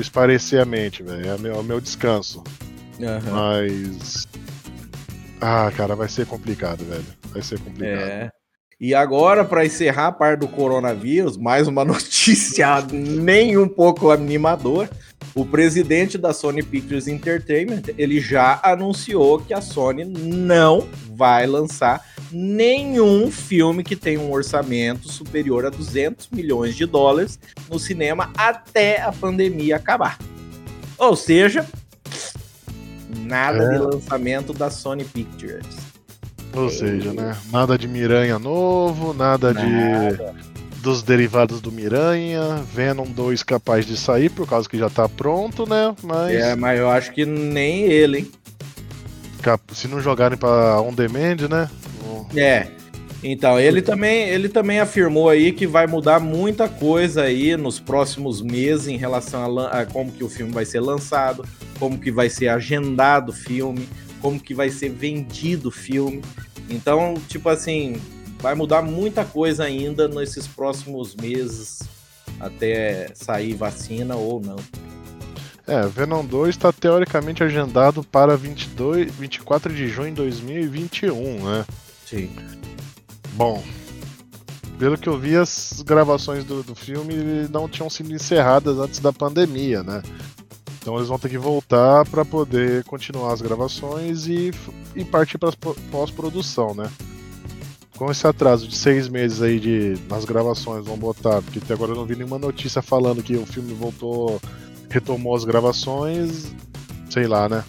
esparecer 0.00 0.60
a 0.60 0.64
mente, 0.64 1.02
velho. 1.02 1.28
É 1.28 1.34
o 1.34 1.38
meu, 1.38 1.60
é 1.60 1.62
meu 1.62 1.80
descanso. 1.80 2.42
Uhum. 2.98 3.30
Mas. 3.30 4.26
Ah, 5.40 5.70
cara, 5.76 5.94
vai 5.94 6.08
ser 6.08 6.26
complicado, 6.26 6.84
velho. 6.84 7.04
Vai 7.30 7.42
ser 7.42 7.60
complicado. 7.60 8.08
É. 8.08 8.30
E 8.80 8.94
agora, 8.94 9.44
para 9.44 9.66
encerrar 9.66 10.08
a 10.08 10.12
parte 10.12 10.40
do 10.40 10.48
coronavírus, 10.48 11.36
mais 11.36 11.68
uma 11.68 11.84
notícia 11.86 12.80
nem 12.90 13.58
um 13.58 13.68
pouco 13.68 14.10
animadora. 14.10 14.90
O 15.34 15.46
presidente 15.46 16.18
da 16.18 16.34
Sony 16.34 16.62
Pictures 16.62 17.08
Entertainment, 17.08 17.82
ele 17.96 18.20
já 18.20 18.60
anunciou 18.62 19.38
que 19.38 19.54
a 19.54 19.62
Sony 19.62 20.04
não 20.04 20.86
vai 21.14 21.46
lançar 21.46 22.06
nenhum 22.30 23.30
filme 23.30 23.82
que 23.82 23.96
tenha 23.96 24.20
um 24.20 24.30
orçamento 24.30 25.10
superior 25.10 25.64
a 25.64 25.70
200 25.70 26.28
milhões 26.30 26.76
de 26.76 26.84
dólares 26.84 27.38
no 27.70 27.78
cinema 27.78 28.30
até 28.36 29.00
a 29.00 29.10
pandemia 29.10 29.76
acabar. 29.76 30.18
Ou 30.98 31.16
seja, 31.16 31.66
nada 33.08 33.64
é. 33.64 33.68
de 33.70 33.78
lançamento 33.78 34.52
da 34.52 34.70
Sony 34.70 35.04
Pictures. 35.04 35.66
Ou 36.54 36.68
seja, 36.68 37.12
né? 37.14 37.34
Nada 37.50 37.78
de 37.78 37.88
Miranha 37.88 38.38
novo, 38.38 39.14
nada, 39.14 39.54
nada, 39.54 39.66
de 40.34 40.51
dos 40.82 41.02
derivados 41.02 41.60
do 41.60 41.70
Miranha, 41.70 42.62
Venom 42.74 43.06
2 43.06 43.42
capaz 43.42 43.86
de 43.86 43.96
sair 43.96 44.28
por 44.28 44.48
causa 44.48 44.68
que 44.68 44.76
já 44.76 44.90
tá 44.90 45.08
pronto, 45.08 45.66
né? 45.66 45.94
Mas 46.02 46.34
É, 46.34 46.56
mas 46.56 46.78
eu 46.78 46.90
acho 46.90 47.12
que 47.12 47.24
nem 47.24 47.84
ele, 47.84 48.18
hein. 48.18 48.32
Se 49.72 49.88
não 49.88 50.00
jogarem 50.00 50.36
para 50.36 50.80
on 50.80 50.92
demand, 50.92 51.48
né? 51.48 51.70
É. 52.36 52.66
Então, 53.24 53.58
ele 53.58 53.80
também, 53.80 54.28
ele 54.28 54.48
também 54.48 54.80
afirmou 54.80 55.28
aí 55.28 55.52
que 55.52 55.66
vai 55.66 55.86
mudar 55.86 56.18
muita 56.18 56.68
coisa 56.68 57.22
aí 57.22 57.56
nos 57.56 57.78
próximos 57.78 58.42
meses 58.42 58.88
em 58.88 58.96
relação 58.96 59.60
a, 59.60 59.68
a 59.68 59.86
como 59.86 60.10
que 60.10 60.24
o 60.24 60.28
filme 60.28 60.52
vai 60.52 60.64
ser 60.64 60.80
lançado, 60.80 61.44
como 61.78 61.98
que 61.98 62.10
vai 62.10 62.28
ser 62.28 62.48
agendado 62.48 63.30
o 63.30 63.34
filme, 63.34 63.88
como 64.20 64.40
que 64.40 64.52
vai 64.52 64.70
ser 64.70 64.90
vendido 64.90 65.68
o 65.68 65.72
filme. 65.72 66.20
Então, 66.68 67.14
tipo 67.28 67.48
assim, 67.48 68.00
vai 68.42 68.54
mudar 68.56 68.82
muita 68.82 69.24
coisa 69.24 69.64
ainda 69.64 70.08
nesses 70.08 70.46
próximos 70.46 71.14
meses 71.14 71.80
até 72.40 73.12
sair 73.14 73.54
vacina 73.54 74.16
ou 74.16 74.40
não. 74.40 74.56
É, 75.64 75.86
Venom 75.86 76.24
2 76.24 76.50
está 76.50 76.72
teoricamente 76.72 77.44
agendado 77.44 78.02
para 78.02 78.36
22, 78.36 79.14
24 79.14 79.72
de 79.72 79.88
junho 79.88 80.10
de 80.10 80.16
2021, 80.16 81.44
né? 81.44 81.64
Sim. 82.04 82.28
Bom, 83.34 83.62
pelo 84.76 84.98
que 84.98 85.08
eu 85.08 85.16
vi, 85.16 85.36
as 85.36 85.80
gravações 85.86 86.44
do, 86.44 86.64
do 86.64 86.74
filme 86.74 87.14
não 87.48 87.68
tinham 87.68 87.88
sido 87.88 88.12
encerradas 88.12 88.76
antes 88.78 88.98
da 88.98 89.12
pandemia, 89.12 89.84
né? 89.84 90.02
Então 90.80 90.96
eles 90.96 91.06
vão 91.06 91.18
ter 91.18 91.28
que 91.28 91.38
voltar 91.38 92.04
para 92.06 92.24
poder 92.24 92.82
continuar 92.84 93.32
as 93.32 93.40
gravações 93.40 94.26
e, 94.26 94.50
e 94.96 95.04
partir 95.04 95.38
para 95.38 95.52
pós-produção, 95.92 96.74
né? 96.74 96.90
Com 98.02 98.10
esse 98.10 98.26
atraso 98.26 98.66
de 98.66 98.74
seis 98.74 99.08
meses 99.08 99.40
aí 99.40 99.60
de, 99.60 99.96
nas 100.08 100.24
gravações, 100.24 100.84
vão 100.84 100.98
botar, 100.98 101.40
porque 101.40 101.60
até 101.60 101.72
agora 101.72 101.92
eu 101.92 101.94
não 101.94 102.04
vi 102.04 102.16
nenhuma 102.16 102.36
notícia 102.36 102.82
falando 102.82 103.22
que 103.22 103.36
o 103.36 103.46
filme 103.46 103.72
voltou, 103.74 104.40
retomou 104.90 105.36
as 105.36 105.44
gravações, 105.44 106.52
sei 107.08 107.28
lá, 107.28 107.48
né? 107.48 107.62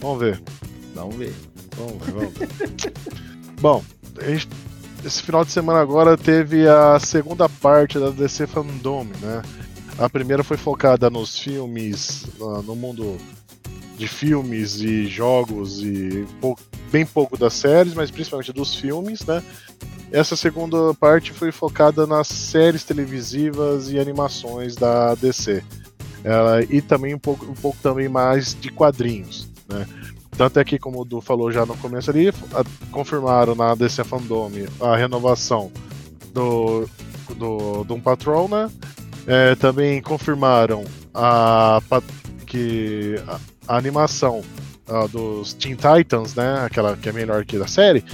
Vamos 0.00 0.18
ver. 0.18 0.42
Vamos 0.94 1.14
ver. 1.16 1.34
Vamos 1.76 2.06
ver, 2.06 2.12
vamos 2.14 2.32
ver. 2.32 2.92
Bom, 3.60 3.84
gente, 4.22 4.48
esse 5.04 5.22
final 5.22 5.44
de 5.44 5.50
semana 5.50 5.78
agora 5.78 6.16
teve 6.16 6.66
a 6.66 6.98
segunda 6.98 7.50
parte 7.50 7.98
da 7.98 8.08
DC 8.08 8.46
Fandom, 8.46 9.04
né? 9.20 9.42
A 9.98 10.08
primeira 10.08 10.42
foi 10.42 10.56
focada 10.56 11.10
nos 11.10 11.38
filmes, 11.38 12.24
no 12.64 12.74
mundo 12.74 13.18
de 13.98 14.08
filmes 14.08 14.80
e 14.80 15.06
jogos 15.06 15.82
e 15.82 16.26
bem 16.90 17.06
pouco 17.06 17.36
das 17.36 17.54
séries, 17.54 17.94
mas 17.94 18.10
principalmente 18.10 18.52
dos 18.52 18.74
filmes, 18.74 19.24
né? 19.24 19.42
Essa 20.10 20.36
segunda 20.36 20.94
parte 20.94 21.32
foi 21.32 21.52
focada 21.52 22.06
nas 22.06 22.28
séries 22.28 22.84
televisivas 22.84 23.90
e 23.90 23.98
animações 23.98 24.74
da 24.74 25.14
DC. 25.14 25.62
Ela, 26.24 26.62
e 26.64 26.80
também 26.80 27.14
um 27.14 27.18
pouco, 27.18 27.44
um 27.44 27.54
pouco 27.54 27.78
também 27.82 28.08
mais 28.08 28.54
de 28.58 28.70
quadrinhos, 28.70 29.48
né? 29.68 29.86
Tanto 30.36 30.60
é 30.60 30.64
que, 30.64 30.78
como 30.78 31.00
o 31.00 31.04
Du 31.04 31.20
falou 31.20 31.50
já 31.50 31.66
no 31.66 31.76
começo 31.76 32.10
ali, 32.10 32.28
a, 32.28 32.64
confirmaram 32.92 33.54
na 33.54 33.74
DC 33.74 34.04
Fandom 34.04 34.50
a 34.80 34.96
renovação 34.96 35.70
do, 36.32 36.88
do 37.36 37.84
Doom 37.84 38.00
Patrol, 38.00 38.48
né? 38.48 38.70
É, 39.26 39.54
também 39.56 40.00
confirmaram 40.00 40.84
a, 41.12 41.80
que 42.46 43.16
a, 43.26 43.38
a 43.66 43.76
animação 43.76 44.42
uh, 44.88 45.08
dos 45.08 45.54
Teen 45.54 45.76
Titans, 45.76 46.34
né? 46.34 46.64
Aquela 46.64 46.96
que 46.96 47.08
é 47.08 47.12
melhor 47.12 47.44
que 47.44 47.58
da 47.58 47.66
série. 47.66 48.04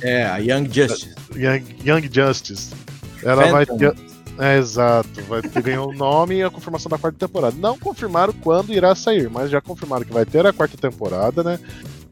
É, 0.00 0.24
a 0.24 0.38
Young 0.38 0.68
Justice. 0.72 1.14
Young, 1.34 1.64
Young 1.84 2.10
Justice. 2.12 2.74
Ela 3.22 3.42
Phantom. 3.44 3.52
vai 3.52 3.66
ter. 3.66 4.08
É, 4.40 4.56
exato, 4.56 5.20
vai 5.22 5.42
ter, 5.42 5.60
ganhou 5.60 5.88
o 5.88 5.92
nome 5.92 6.36
e 6.36 6.42
a 6.44 6.50
confirmação 6.50 6.88
da 6.88 6.96
quarta 6.96 7.18
temporada. 7.18 7.56
Não 7.58 7.76
confirmaram 7.76 8.32
quando 8.32 8.72
irá 8.72 8.94
sair, 8.94 9.28
mas 9.28 9.50
já 9.50 9.60
confirmaram 9.60 10.04
que 10.04 10.12
vai 10.12 10.24
ter 10.24 10.46
a 10.46 10.52
quarta 10.52 10.76
temporada, 10.76 11.42
né? 11.42 11.58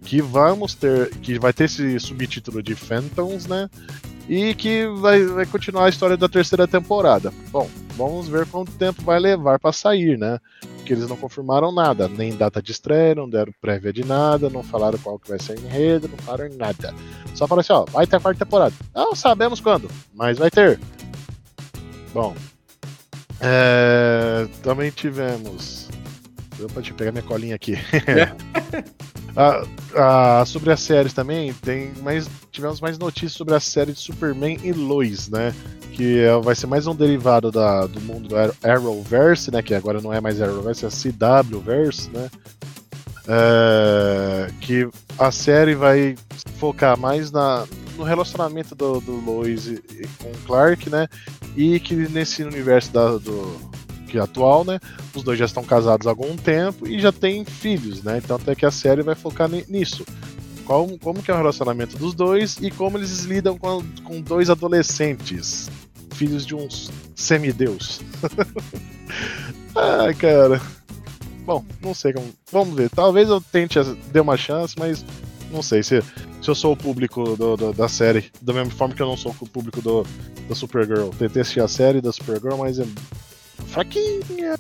Que 0.03 0.21
vamos 0.21 0.75
ter. 0.75 1.11
Que 1.23 1.39
vai 1.39 1.53
ter 1.53 1.65
esse 1.65 2.01
subtítulo 2.01 2.63
de 2.63 2.75
Phantoms, 2.75 3.47
né? 3.47 3.69
e 4.29 4.55
que 4.55 4.87
vai, 4.87 5.25
vai 5.25 5.47
continuar 5.47 5.87
a 5.87 5.89
história 5.89 6.17
da 6.17 6.29
terceira 6.29 6.67
temporada. 6.67 7.33
Bom, 7.51 7.69
vamos 7.97 8.29
ver 8.29 8.47
quanto 8.47 8.73
tempo 8.73 9.03
vai 9.03 9.19
levar 9.19 9.59
para 9.59 9.73
sair, 9.73 10.19
né? 10.19 10.39
Porque 10.87 10.95
eles 10.95 11.09
não 11.09 11.17
confirmaram 11.17 11.73
nada, 11.73 12.07
nem 12.07 12.37
data 12.37 12.63
de 12.63 12.71
estreia, 12.71 13.13
não 13.13 13.29
deram 13.29 13.53
prévia 13.61 13.93
de 13.93 14.05
nada, 14.05 14.49
não 14.49 14.63
falaram 14.63 14.97
qual 14.99 15.19
que 15.19 15.29
vai 15.29 15.37
ser 15.37 15.59
o 15.59 15.61
enredo, 15.61 16.07
não 16.07 16.17
falaram 16.19 16.49
nada. 16.57 16.95
Só 17.35 17.49
falaram 17.49 17.61
assim, 17.63 17.73
ó, 17.73 17.85
vai 17.87 18.07
ter 18.07 18.15
a 18.15 18.21
quarta 18.21 18.45
temporada. 18.45 18.73
Não 18.95 19.13
sabemos 19.13 19.59
quando, 19.59 19.91
mas 20.15 20.39
vai 20.39 20.49
ter. 20.49 20.79
Bom, 22.15 22.37
é, 23.41 24.47
também 24.63 24.93
tivemos. 24.93 25.89
Deu 26.57 26.69
pra 26.69 26.81
te 26.81 26.95
pegar 26.95 27.11
minha 27.11 27.25
colinha 27.25 27.57
aqui. 27.57 27.75
Ah, 29.37 29.67
ah, 29.95 30.45
sobre 30.47 30.73
as 30.73 30.81
séries 30.81 31.13
também, 31.13 31.53
tem 31.53 31.93
mais, 32.03 32.27
tivemos 32.51 32.81
mais 32.81 32.97
notícias 32.97 33.33
sobre 33.33 33.55
a 33.55 33.61
série 33.61 33.93
de 33.93 33.99
Superman 33.99 34.59
e 34.65 34.73
Lois, 34.73 35.29
né? 35.29 35.55
Que 35.93 36.21
é, 36.21 36.41
vai 36.41 36.55
ser 36.55 36.67
mais 36.67 36.87
um 36.87 36.95
derivado 36.95 37.53
da, 37.53 37.87
do 37.87 38.01
mundo 38.01 38.29
do 38.29 38.37
Arrowverse, 38.67 39.51
né? 39.51 39.63
Que 39.63 39.75
agora 39.75 40.01
não 40.01 40.11
é 40.11 40.23
mais 40.23 40.41
Arrowverse, 40.41 40.87
é 40.87 40.91
CWverse, 40.91 42.11
né? 42.11 42.31
É, 43.29 44.51
que 44.61 44.89
a 45.19 45.31
série 45.31 45.75
vai 45.75 46.17
focar 46.59 46.99
mais 46.99 47.31
na, 47.31 47.67
no 47.99 48.05
relacionamento 48.05 48.75
do, 48.75 49.01
do 49.01 49.21
Lois 49.21 49.67
e, 49.67 49.83
e 49.91 50.07
com 50.19 50.33
Clark, 50.47 50.89
né? 50.89 51.09
E 51.55 51.79
que 51.79 51.95
nesse 51.95 52.43
universo 52.43 52.91
da, 52.91 53.19
do, 53.19 53.59
atual, 54.21 54.65
né? 54.65 54.79
Os 55.15 55.23
dois 55.23 55.39
já 55.39 55.45
estão 55.45 55.65
casados 55.65 56.07
há 56.07 56.11
algum 56.11 56.37
tempo 56.37 56.87
e 56.87 56.99
já 56.99 57.13
têm 57.13 57.45
filhos, 57.45 58.03
né? 58.03 58.21
Então 58.23 58.37
até 58.37 58.55
que 58.55 58.67
a 58.67 58.71
série 58.71 59.03
vai 59.03 59.15
focar 59.15 59.49
nisso. 59.69 60.05
Como, 60.65 60.99
como 60.99 61.23
que 61.23 61.31
é 61.31 61.35
o 61.35 61.37
relacionamento 61.37 61.97
dos 61.97 62.13
dois 62.13 62.59
e 62.61 62.71
como 62.71 62.99
eles 62.99 63.21
lidam 63.21 63.57
com, 63.57 63.83
com 64.03 64.21
dois 64.21 64.51
adolescentes, 64.51 65.71
filhos 66.15 66.45
de 66.45 66.55
um 66.55 66.67
semideus. 67.15 68.01
Ai, 69.77 70.15
cara. 70.15 70.61
Bom, 71.45 71.65
não 71.81 71.95
sei 71.95 72.13
como. 72.13 72.27
Vamos 72.51 72.75
ver. 72.75 72.91
Talvez 72.91 73.29
eu 73.29 73.41
tente 73.41 73.79
dar 74.13 74.23
uma 74.23 74.37
chance, 74.37 74.75
mas 74.77 75.05
não 75.51 75.63
sei 75.63 75.83
se, 75.83 76.03
se 76.43 76.49
eu 76.49 76.55
sou 76.55 76.73
o 76.73 76.77
público 76.77 77.37
do, 77.37 77.57
do, 77.57 77.73
da 77.73 77.89
série, 77.89 78.31
da 78.43 78.53
mesma 78.53 78.73
forma 78.73 78.95
que 78.95 79.03
eu 79.03 79.07
não 79.07 79.17
sou 79.17 79.35
o 79.41 79.49
público 79.49 79.81
do, 79.81 80.05
da 80.49 80.55
Supergirl. 80.55 81.11
Tentei 81.11 81.43
assistir 81.43 81.61
a 81.61 81.69
série 81.69 82.01
da 82.01 82.13
Supergirl, 82.13 82.57
mas 82.57 82.79
é 82.79 82.87
fraquinha. 83.67 84.57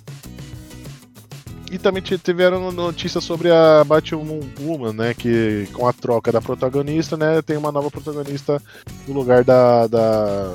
E 1.71 1.79
também 1.79 2.03
tiveram 2.03 2.71
notícias 2.71 3.25
sobre 3.25 3.51
a 3.51 3.83
Batwoman, 3.85 4.92
né? 4.95 5.14
Que 5.14 5.66
com 5.73 5.87
a 5.87 5.92
troca 5.92 6.31
da 6.31 6.40
protagonista, 6.40 7.16
né? 7.16 7.42
Tem 7.42 7.57
uma 7.57 7.73
nova 7.73 7.90
protagonista 7.90 8.62
no 9.07 9.14
lugar 9.14 9.42
da, 9.42 9.87
da, 9.88 10.55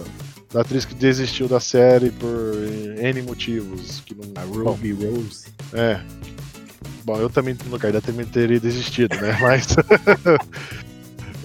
da 0.54 0.62
atriz 0.62 0.86
que 0.86 0.96
desistiu 0.96 1.50
da 1.50 1.60
série 1.60 2.12
por 2.12 2.56
N 2.98 3.22
motivos. 3.24 4.02
Que 4.06 4.16
não, 4.16 4.42
a 4.42 4.46
Ruby 4.46 4.94
Bom, 4.94 5.16
Rose. 5.16 5.48
É. 5.74 6.00
Bom, 7.04 7.18
eu 7.18 7.30
também 7.30 7.58
no 7.66 7.72
lugar 7.72 7.92
dela 7.92 8.02
também 8.02 8.26
teria 8.26 8.60
desistido, 8.60 9.14
né? 9.18 9.38
Mas. 9.42 9.76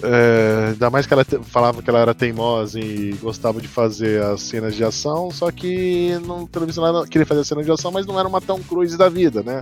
É, 0.03 0.69
ainda 0.69 0.89
mais 0.89 1.07
que 1.07 1.13
ela 1.13 1.25
falava 1.43 1.81
que 1.81 1.89
ela 1.89 1.99
era 1.99 2.13
teimosa 2.13 2.79
e 2.79 3.13
gostava 3.13 3.59
de 3.59 3.67
fazer 3.67 4.21
as 4.21 4.41
cenas 4.41 4.75
de 4.75 4.83
ação, 4.83 5.31
só 5.31 5.51
que 5.51 6.17
no 6.25 6.47
televisão 6.47 6.85
ela 6.85 7.07
queria 7.07 7.25
fazer 7.25 7.41
a 7.41 7.43
cena 7.43 7.63
de 7.63 7.71
ação, 7.71 7.91
mas 7.91 8.05
não 8.05 8.19
era 8.19 8.27
uma 8.27 8.41
tão 8.41 8.61
cruz 8.61 8.95
da 8.95 9.09
vida, 9.09 9.41
né? 9.41 9.61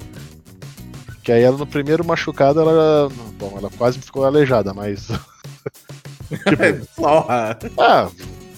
Que 1.24 1.32
aí 1.32 1.42
ela 1.42 1.58
no 1.58 1.66
primeiro 1.66 2.06
machucado, 2.06 2.60
ela. 2.60 3.10
Bom, 3.40 3.56
ela 3.58 3.70
quase 3.78 4.00
ficou 4.00 4.26
aleijada, 4.26 4.74
mas. 4.74 5.08
tipo, 6.48 7.06
ah, 7.80 8.12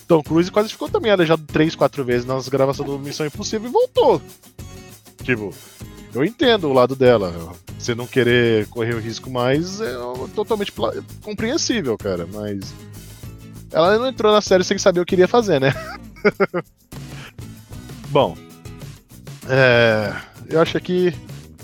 Tom 0.07 0.23
Cruise 0.23 0.51
quase 0.51 0.69
ficou 0.69 0.89
também 0.89 1.11
aleijado 1.11 1.43
três, 1.45 1.75
quatro 1.75 2.03
vezes 2.03 2.25
nas 2.25 2.49
gravações 2.49 2.89
do 2.89 2.99
Missão 2.99 3.25
Impossível 3.25 3.69
e 3.69 3.71
voltou. 3.71 4.21
Tipo, 5.23 5.53
eu 6.13 6.25
entendo 6.25 6.67
o 6.67 6.73
lado 6.73 6.95
dela. 6.95 7.53
Você 7.77 7.93
não 7.93 8.07
querer 8.07 8.67
correr 8.67 8.95
o 8.95 8.99
risco 8.99 9.29
mais 9.29 9.79
é 9.81 9.93
totalmente 10.33 10.73
compreensível, 11.21 11.97
cara. 11.97 12.27
Mas 12.31 12.73
ela 13.71 13.97
não 13.97 14.07
entrou 14.07 14.31
na 14.31 14.41
série 14.41 14.63
sem 14.63 14.77
saber 14.77 14.99
o 14.99 15.05
que 15.05 15.15
iria 15.15 15.27
fazer, 15.27 15.59
né? 15.59 15.73
Bom, 18.09 18.35
é, 19.47 20.13
eu 20.49 20.61
acho 20.61 20.79
que 20.79 21.13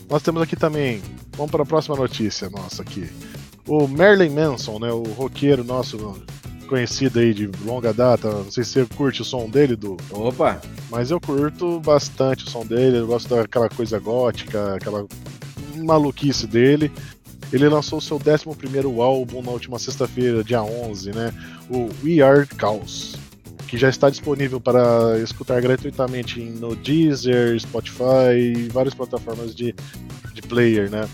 nós 0.09 0.21
temos 0.21 0.41
aqui 0.41 0.55
também. 0.55 1.01
Vamos 1.35 1.51
para 1.51 1.63
a 1.63 1.65
próxima 1.65 1.95
notícia 1.95 2.49
nossa 2.49 2.83
aqui. 2.83 3.09
O 3.67 3.87
Merlin 3.87 4.29
Manson, 4.29 4.77
né, 4.77 4.91
o 4.91 5.03
roqueiro 5.03 5.63
nosso 5.63 6.21
conhecido 6.67 7.19
aí 7.19 7.33
de 7.33 7.47
longa 7.65 7.93
data. 7.93 8.29
Não 8.29 8.51
sei 8.51 8.63
se 8.63 8.71
você 8.71 8.85
curte 8.95 9.21
o 9.21 9.25
som 9.25 9.49
dele, 9.49 9.75
do. 9.75 9.97
Opa! 10.11 10.61
Mas 10.89 11.11
eu 11.11 11.19
curto 11.19 11.79
bastante 11.79 12.45
o 12.45 12.49
som 12.49 12.65
dele. 12.65 12.97
Eu 12.97 13.07
gosto 13.07 13.33
daquela 13.33 13.69
coisa 13.69 13.99
gótica, 13.99 14.75
aquela 14.75 15.05
maluquice 15.83 16.47
dele. 16.47 16.91
Ele 17.51 17.69
lançou 17.69 18.01
seu 18.01 18.17
11 18.17 19.01
álbum 19.01 19.41
na 19.41 19.51
última 19.51 19.77
sexta-feira, 19.77 20.43
dia 20.43 20.63
11, 20.63 21.11
né? 21.11 21.33
O 21.69 21.89
We 22.03 22.21
Are 22.21 22.47
Chaos, 22.59 23.15
que 23.67 23.77
já 23.77 23.89
está 23.89 24.09
disponível 24.09 24.59
para 24.59 25.19
escutar 25.19 25.61
gratuitamente 25.61 26.39
no 26.39 26.75
Deezer, 26.75 27.59
Spotify 27.59 28.35
e 28.35 28.69
várias 28.69 28.95
plataformas 28.95 29.53
de, 29.53 29.75
de 30.33 30.41
player, 30.41 30.89
né? 30.89 31.07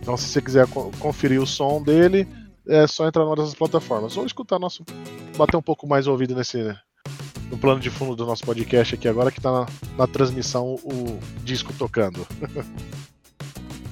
Então, 0.00 0.16
se 0.16 0.28
você 0.28 0.40
quiser 0.40 0.66
conferir 0.98 1.40
o 1.40 1.46
som 1.46 1.82
dele, 1.82 2.26
é 2.66 2.86
só 2.86 3.06
entrar 3.06 3.24
numa 3.24 3.36
dessas 3.36 3.54
plataformas. 3.54 4.16
Ou 4.16 4.24
escutar 4.24 4.58
nosso. 4.58 4.84
bater 5.36 5.56
um 5.56 5.62
pouco 5.62 5.86
mais 5.86 6.06
o 6.06 6.12
ouvido 6.12 6.34
nesse. 6.34 6.74
no 7.50 7.58
plano 7.58 7.80
de 7.80 7.90
fundo 7.90 8.14
do 8.14 8.24
nosso 8.24 8.44
podcast 8.44 8.94
aqui 8.94 9.08
agora, 9.08 9.30
que 9.30 9.40
tá 9.40 9.50
na, 9.52 9.66
na 9.98 10.06
transmissão 10.06 10.76
o 10.84 11.18
disco 11.44 11.72
tocando. 11.72 12.26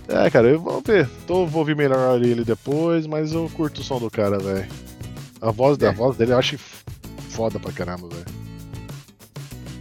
é, 0.09 0.31
cara, 0.31 0.49
eu 0.49 0.61
vou 0.61 0.81
ver. 0.81 1.09
Tô, 1.27 1.47
vou 1.47 1.61
ouvir 1.61 1.77
melhor 1.77 2.23
ele 2.23 2.43
depois, 2.43 3.07
mas 3.07 3.33
eu 3.33 3.51
curto 3.55 3.83
o 3.83 3.85
som 3.85 3.99
do 3.99 4.11
cara, 4.11 4.39
velho. 4.39 4.67
A 5.41 5.51
voz, 5.51 5.79
é. 5.79 5.89
a 5.89 5.93
voz 5.93 6.17
dele 6.17 6.33
eu 6.33 6.39
acho 6.39 6.59
foda 7.31 7.61
pra 7.61 7.71
caramba, 7.71 8.09
velho. 8.09 8.39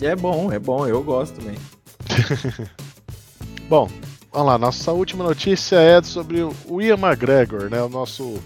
É 0.02 0.16
bom, 0.16 0.52
é 0.52 0.60
bom, 0.60 0.86
eu 0.86 1.02
gosto 1.02 1.40
também. 1.40 1.56
bom, 3.68 3.90
vamos 4.32 4.48
lá, 4.48 4.58
nossa 4.58 4.92
última 4.92 5.24
notícia 5.24 5.78
é 5.78 6.02
sobre 6.04 6.42
o 6.42 6.82
Ian 6.82 6.98
McGregor, 6.98 7.70
né? 7.70 7.82
O 7.82 7.90
nosso 7.90 8.38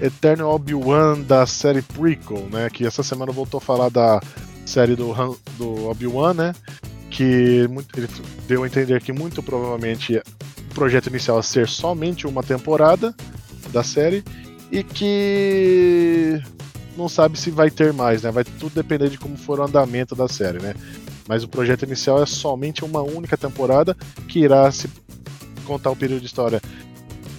Eterno 0.00 0.48
Obi-Wan 0.48 1.20
da 1.20 1.46
série 1.46 1.82
Prequel, 1.82 2.48
né? 2.50 2.70
Que 2.70 2.86
essa 2.86 3.02
semana 3.02 3.32
voltou 3.32 3.58
a 3.58 3.60
falar 3.60 3.90
da 3.90 4.20
série 4.64 4.94
do, 4.94 5.12
do 5.58 5.88
Obi-Wan, 5.88 6.34
né? 6.34 6.54
Que 7.10 7.68
muito, 7.68 7.98
ele 7.98 8.08
deu 8.46 8.62
a 8.62 8.66
entender 8.66 9.02
que 9.02 9.12
muito 9.12 9.42
provavelmente 9.42 10.22
projeto 10.74 11.06
inicial 11.06 11.38
a 11.38 11.42
ser 11.42 11.68
somente 11.68 12.26
uma 12.26 12.42
temporada 12.42 13.14
da 13.72 13.82
série 13.82 14.24
e 14.70 14.82
que 14.82 16.42
não 16.96 17.08
sabe 17.08 17.38
se 17.38 17.50
vai 17.50 17.70
ter 17.70 17.92
mais, 17.92 18.22
né? 18.22 18.30
Vai 18.30 18.44
tudo 18.44 18.74
depender 18.74 19.08
de 19.08 19.18
como 19.18 19.36
for 19.36 19.60
o 19.60 19.62
andamento 19.62 20.14
da 20.14 20.28
série, 20.28 20.60
né? 20.60 20.74
Mas 21.26 21.42
o 21.42 21.48
projeto 21.48 21.84
inicial 21.84 22.22
é 22.22 22.26
somente 22.26 22.84
uma 22.84 23.02
única 23.02 23.36
temporada 23.36 23.96
que 24.28 24.40
irá 24.40 24.70
se 24.70 24.88
contar 25.64 25.90
o 25.90 25.96
período 25.96 26.20
de 26.20 26.26
história 26.26 26.60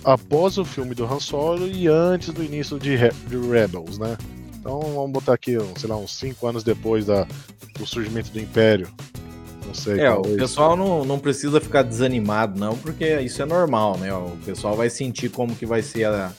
após 0.04 0.58
o 0.58 0.66
filme 0.66 0.94
do 0.94 1.06
Han 1.06 1.20
Solo 1.20 1.68
e 1.68 1.88
antes 1.88 2.30
do 2.30 2.44
início 2.44 2.80
de, 2.80 2.96
Re 2.96 3.12
de 3.28 3.38
Rebels, 3.38 3.98
né? 3.98 4.18
Então 4.60 4.80
vamos 4.80 5.12
botar 5.12 5.34
aqui, 5.34 5.58
sei 5.78 5.90
lá, 5.90 5.98
uns 5.98 6.16
5 6.16 6.48
anos 6.48 6.64
depois 6.64 7.06
da, 7.06 7.28
do 7.78 7.86
surgimento 7.86 8.32
do 8.32 8.40
Império. 8.40 8.88
Não 9.66 9.74
sei. 9.74 10.00
É, 10.00 10.12
o 10.12 10.22
pessoal 10.22 10.76
não, 10.76 11.04
não 11.04 11.20
precisa 11.20 11.60
ficar 11.60 11.82
desanimado, 11.82 12.60
não, 12.60 12.78
porque 12.78 13.20
isso 13.22 13.42
é 13.42 13.46
normal, 13.46 13.98
né? 13.98 14.14
O 14.14 14.38
pessoal 14.46 14.76
vai 14.76 14.90
sentir 14.90 15.30
como 15.30 15.56
que 15.56 15.66
vai 15.66 15.82
ser 15.82 16.06
a 16.06 16.32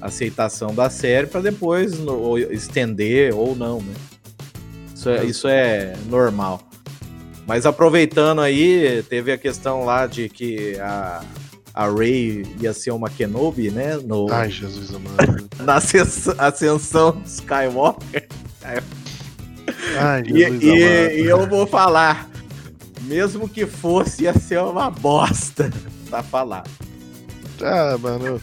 aceitação 0.00 0.74
da 0.74 0.88
série 0.90 1.26
para 1.26 1.40
depois 1.40 1.98
no, 1.98 2.38
estender 2.38 3.34
ou 3.34 3.56
não, 3.56 3.80
né? 3.80 3.94
Isso 4.94 5.08
é, 5.08 5.24
isso 5.24 5.48
é 5.48 5.94
normal. 6.06 6.60
Mas 7.46 7.64
aproveitando 7.64 8.40
aí, 8.40 9.02
teve 9.08 9.32
a 9.32 9.38
questão 9.38 9.84
lá 9.84 10.06
de 10.06 10.28
que 10.28 10.78
a, 10.80 11.22
a 11.72 11.88
Rey 11.88 12.44
ia 12.60 12.74
ser 12.74 12.90
uma 12.90 13.08
Kenobi, 13.08 13.70
né? 13.70 13.96
No, 13.96 14.30
Ai, 14.30 14.50
Jesus 14.50 14.94
amado. 14.94 15.48
na 15.64 15.76
ascensão 16.46 17.22
Skywalker. 17.24 18.28
Ai, 19.98 20.24
Jesus 20.24 20.62
e, 20.62 20.66
e, 20.66 21.22
e, 21.22 21.26
eu 21.26 21.46
vou 21.46 21.66
falar, 21.66 22.27
mesmo 23.08 23.48
que 23.48 23.66
fosse, 23.66 24.24
ia 24.24 24.34
ser 24.34 24.60
uma 24.60 24.90
bosta 24.90 25.70
pra 26.08 26.22
falar. 26.22 26.64
Ah, 27.60 27.96
mano. 27.98 28.40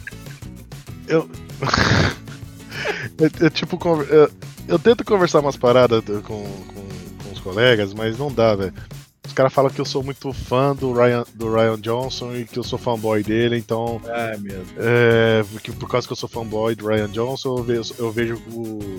Eu. 1.06 1.30
eu, 3.18 3.30
eu, 3.40 3.50
tipo, 3.50 3.78
eu, 4.10 4.30
eu, 4.68 4.78
tento 4.78 5.04
conversar 5.04 5.40
umas 5.40 5.56
paradas 5.56 6.02
com, 6.04 6.44
com, 6.44 7.24
com 7.24 7.32
os 7.32 7.38
colegas, 7.38 7.94
mas 7.94 8.18
não 8.18 8.30
dá, 8.30 8.54
velho 8.54 8.74
caras 9.36 9.52
falam 9.52 9.70
que 9.70 9.78
eu 9.78 9.84
sou 9.84 10.02
muito 10.02 10.32
fã 10.32 10.74
do 10.74 10.94
Ryan, 10.94 11.22
do 11.34 11.52
Ryan 11.52 11.78
Johnson 11.78 12.34
e 12.34 12.46
que 12.46 12.58
eu 12.58 12.64
sou 12.64 12.78
fanboy 12.78 13.22
dele, 13.22 13.58
então. 13.58 14.00
É 14.06 14.38
mesmo. 14.38 14.66
É, 14.78 15.44
que 15.62 15.70
por 15.70 15.86
causa 15.90 16.06
que 16.06 16.12
eu 16.14 16.16
sou 16.16 16.26
fanboy 16.26 16.74
do 16.74 16.86
Ryan 16.86 17.10
Johnson, 17.10 17.58
eu 17.58 17.62
vejo, 17.62 17.94
eu 17.98 18.10
vejo 18.10 18.36
o 18.50 18.98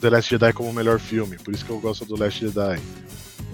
The 0.00 0.08
Last 0.08 0.30
Jedi 0.30 0.52
como 0.54 0.70
o 0.70 0.72
melhor 0.72 0.98
filme. 0.98 1.36
Por 1.36 1.52
isso 1.52 1.62
que 1.62 1.70
eu 1.70 1.78
gosto 1.78 2.06
do 2.06 2.18
Last 2.18 2.40
Jedi. 2.40 2.80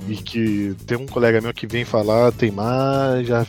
E 0.09 0.17
que 0.17 0.75
tem 0.87 0.97
um 0.97 1.07
colega 1.07 1.41
meu 1.41 1.53
que 1.53 1.67
vem 1.67 1.85
falar, 1.85 2.33
tem 2.33 2.51
mais, 2.51 3.27
já 3.27 3.47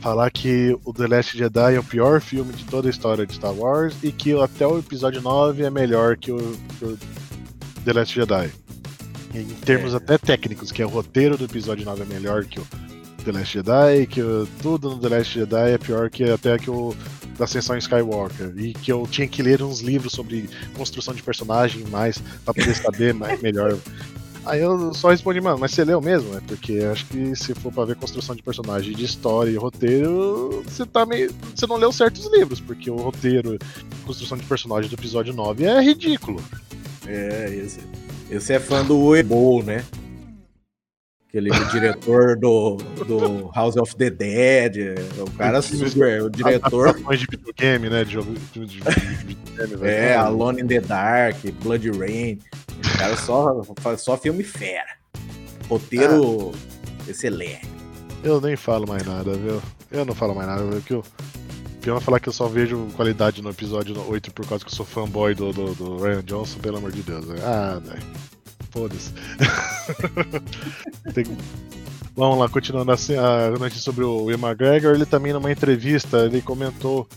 falar 0.00 0.30
que 0.30 0.76
o 0.84 0.92
The 0.92 1.06
Last 1.06 1.38
Jedi 1.38 1.76
é 1.76 1.78
o 1.78 1.84
pior 1.84 2.20
filme 2.20 2.52
de 2.52 2.64
toda 2.64 2.88
a 2.88 2.90
história 2.90 3.24
de 3.24 3.34
Star 3.34 3.54
Wars 3.54 3.94
e 4.02 4.10
que 4.10 4.32
até 4.40 4.66
o 4.66 4.78
episódio 4.78 5.22
9 5.22 5.62
é 5.62 5.70
melhor 5.70 6.16
que 6.16 6.32
o, 6.32 6.38
que 6.78 6.84
o 6.84 6.98
The 7.84 7.92
Last 7.92 8.12
Jedi 8.12 8.50
em 9.34 9.44
termos 9.64 9.94
é. 9.94 9.96
até 9.96 10.18
técnicos, 10.18 10.70
que 10.70 10.82
é 10.82 10.86
o 10.86 10.88
roteiro 10.88 11.36
do 11.36 11.44
episódio 11.44 11.84
9 11.84 12.02
é 12.02 12.06
melhor 12.06 12.44
que 12.44 12.60
o 12.60 12.66
The 13.24 13.32
Last 13.32 13.52
Jedi, 13.52 14.06
que 14.06 14.20
o, 14.20 14.46
tudo 14.60 14.90
no 14.90 14.98
The 14.98 15.08
Last 15.08 15.32
Jedi 15.32 15.70
é 15.70 15.78
pior 15.78 16.10
que 16.10 16.24
até 16.24 16.58
que 16.58 16.70
o 16.70 16.94
da 17.38 17.44
Ascensão 17.44 17.76
Skywalker, 17.78 18.52
e 18.56 18.74
que 18.74 18.92
eu 18.92 19.06
tinha 19.10 19.26
que 19.26 19.42
ler 19.42 19.62
uns 19.62 19.80
livros 19.80 20.12
sobre 20.12 20.50
construção 20.76 21.14
de 21.14 21.22
personagem 21.22 21.82
mais, 21.86 22.18
pra 22.44 22.52
poder 22.52 22.74
saber 22.74 23.14
mais, 23.14 23.40
melhor. 23.40 23.78
Aí 24.44 24.60
eu 24.60 24.92
só 24.92 25.10
respondi, 25.10 25.40
mano, 25.40 25.58
mas 25.58 25.70
você 25.70 25.84
leu 25.84 26.00
mesmo? 26.00 26.36
É 26.36 26.40
porque 26.40 26.80
acho 26.90 27.06
que 27.06 27.34
se 27.36 27.54
for 27.54 27.72
pra 27.72 27.84
ver 27.84 27.96
construção 27.96 28.34
de 28.34 28.42
personagem, 28.42 28.94
de 28.94 29.04
história 29.04 29.50
e 29.50 29.56
roteiro, 29.56 30.62
você 30.66 30.84
tá 30.84 31.06
meio. 31.06 31.32
Você 31.54 31.66
não 31.66 31.76
leu 31.76 31.92
certos 31.92 32.30
livros, 32.32 32.60
porque 32.60 32.90
o 32.90 32.96
roteiro, 32.96 33.56
construção 34.04 34.36
de 34.36 34.44
personagem 34.44 34.90
do 34.90 34.94
episódio 34.94 35.32
9 35.32 35.64
é 35.64 35.80
ridículo. 35.80 36.42
É, 37.06 37.54
esse. 37.54 37.80
Esse 38.30 38.54
é 38.54 38.58
fã 38.58 38.84
do 38.84 38.98
Uebo, 38.98 39.62
né? 39.62 39.84
Aquele 41.28 41.50
diretor 41.70 42.36
do, 42.36 42.76
do 43.06 43.50
House 43.54 43.76
of 43.76 43.94
the 43.96 44.10
Dead. 44.10 44.98
O 45.18 45.30
cara 45.32 45.62
super. 45.62 46.22
O 46.22 46.30
diretor. 46.30 46.94
de 46.94 47.26
videogame, 47.30 47.88
né? 47.88 48.04
De 48.04 48.12
jogo 48.12 48.34
de, 48.52 48.66
de, 48.66 48.80
videogame, 48.80 49.88
É, 49.88 50.14
Alone 50.14 50.62
in 50.62 50.66
the 50.66 50.80
Dark, 50.80 51.36
Blood 51.62 51.90
Rain. 51.90 52.38
O 52.84 52.98
cara 52.98 53.16
só, 53.16 53.62
só 53.96 54.16
filme 54.16 54.42
fera. 54.42 54.98
Roteiro 55.68 56.52
ah, 56.54 57.10
excelente. 57.10 57.68
Eu 58.22 58.40
nem 58.40 58.56
falo 58.56 58.86
mais 58.86 59.04
nada, 59.04 59.32
viu? 59.34 59.60
Eu 59.90 60.04
não 60.04 60.14
falo 60.14 60.34
mais 60.34 60.46
nada, 60.48 60.64
porque 60.64 60.94
eu. 60.94 61.04
Pior 61.80 62.00
falar 62.00 62.20
que 62.20 62.28
eu 62.28 62.32
só 62.32 62.46
vejo 62.46 62.86
qualidade 62.94 63.42
no 63.42 63.50
episódio 63.50 63.96
8 64.08 64.32
por 64.32 64.46
causa 64.46 64.64
que 64.64 64.70
eu 64.70 64.74
sou 64.74 64.86
fanboy 64.86 65.34
do, 65.34 65.52
do, 65.52 65.74
do 65.74 65.96
Ryan 65.96 66.22
Johnson, 66.22 66.60
pelo 66.60 66.76
amor 66.76 66.92
de 66.92 67.02
Deus. 67.02 67.26
Né? 67.26 67.36
Ah, 67.42 67.80
velho. 67.82 68.02
Foda-se. 68.70 69.12
Tem... 71.12 71.24
Vamos 72.14 72.38
lá, 72.38 72.48
continuando 72.48 72.92
assim, 72.92 73.16
a 73.16 73.50
notícia 73.58 73.82
sobre 73.82 74.04
o 74.04 74.30
Ian 74.30 74.38
McGregor, 74.38 74.94
ele 74.94 75.06
também 75.06 75.32
numa 75.32 75.50
entrevista, 75.50 76.18
ele 76.18 76.40
comentou. 76.40 77.08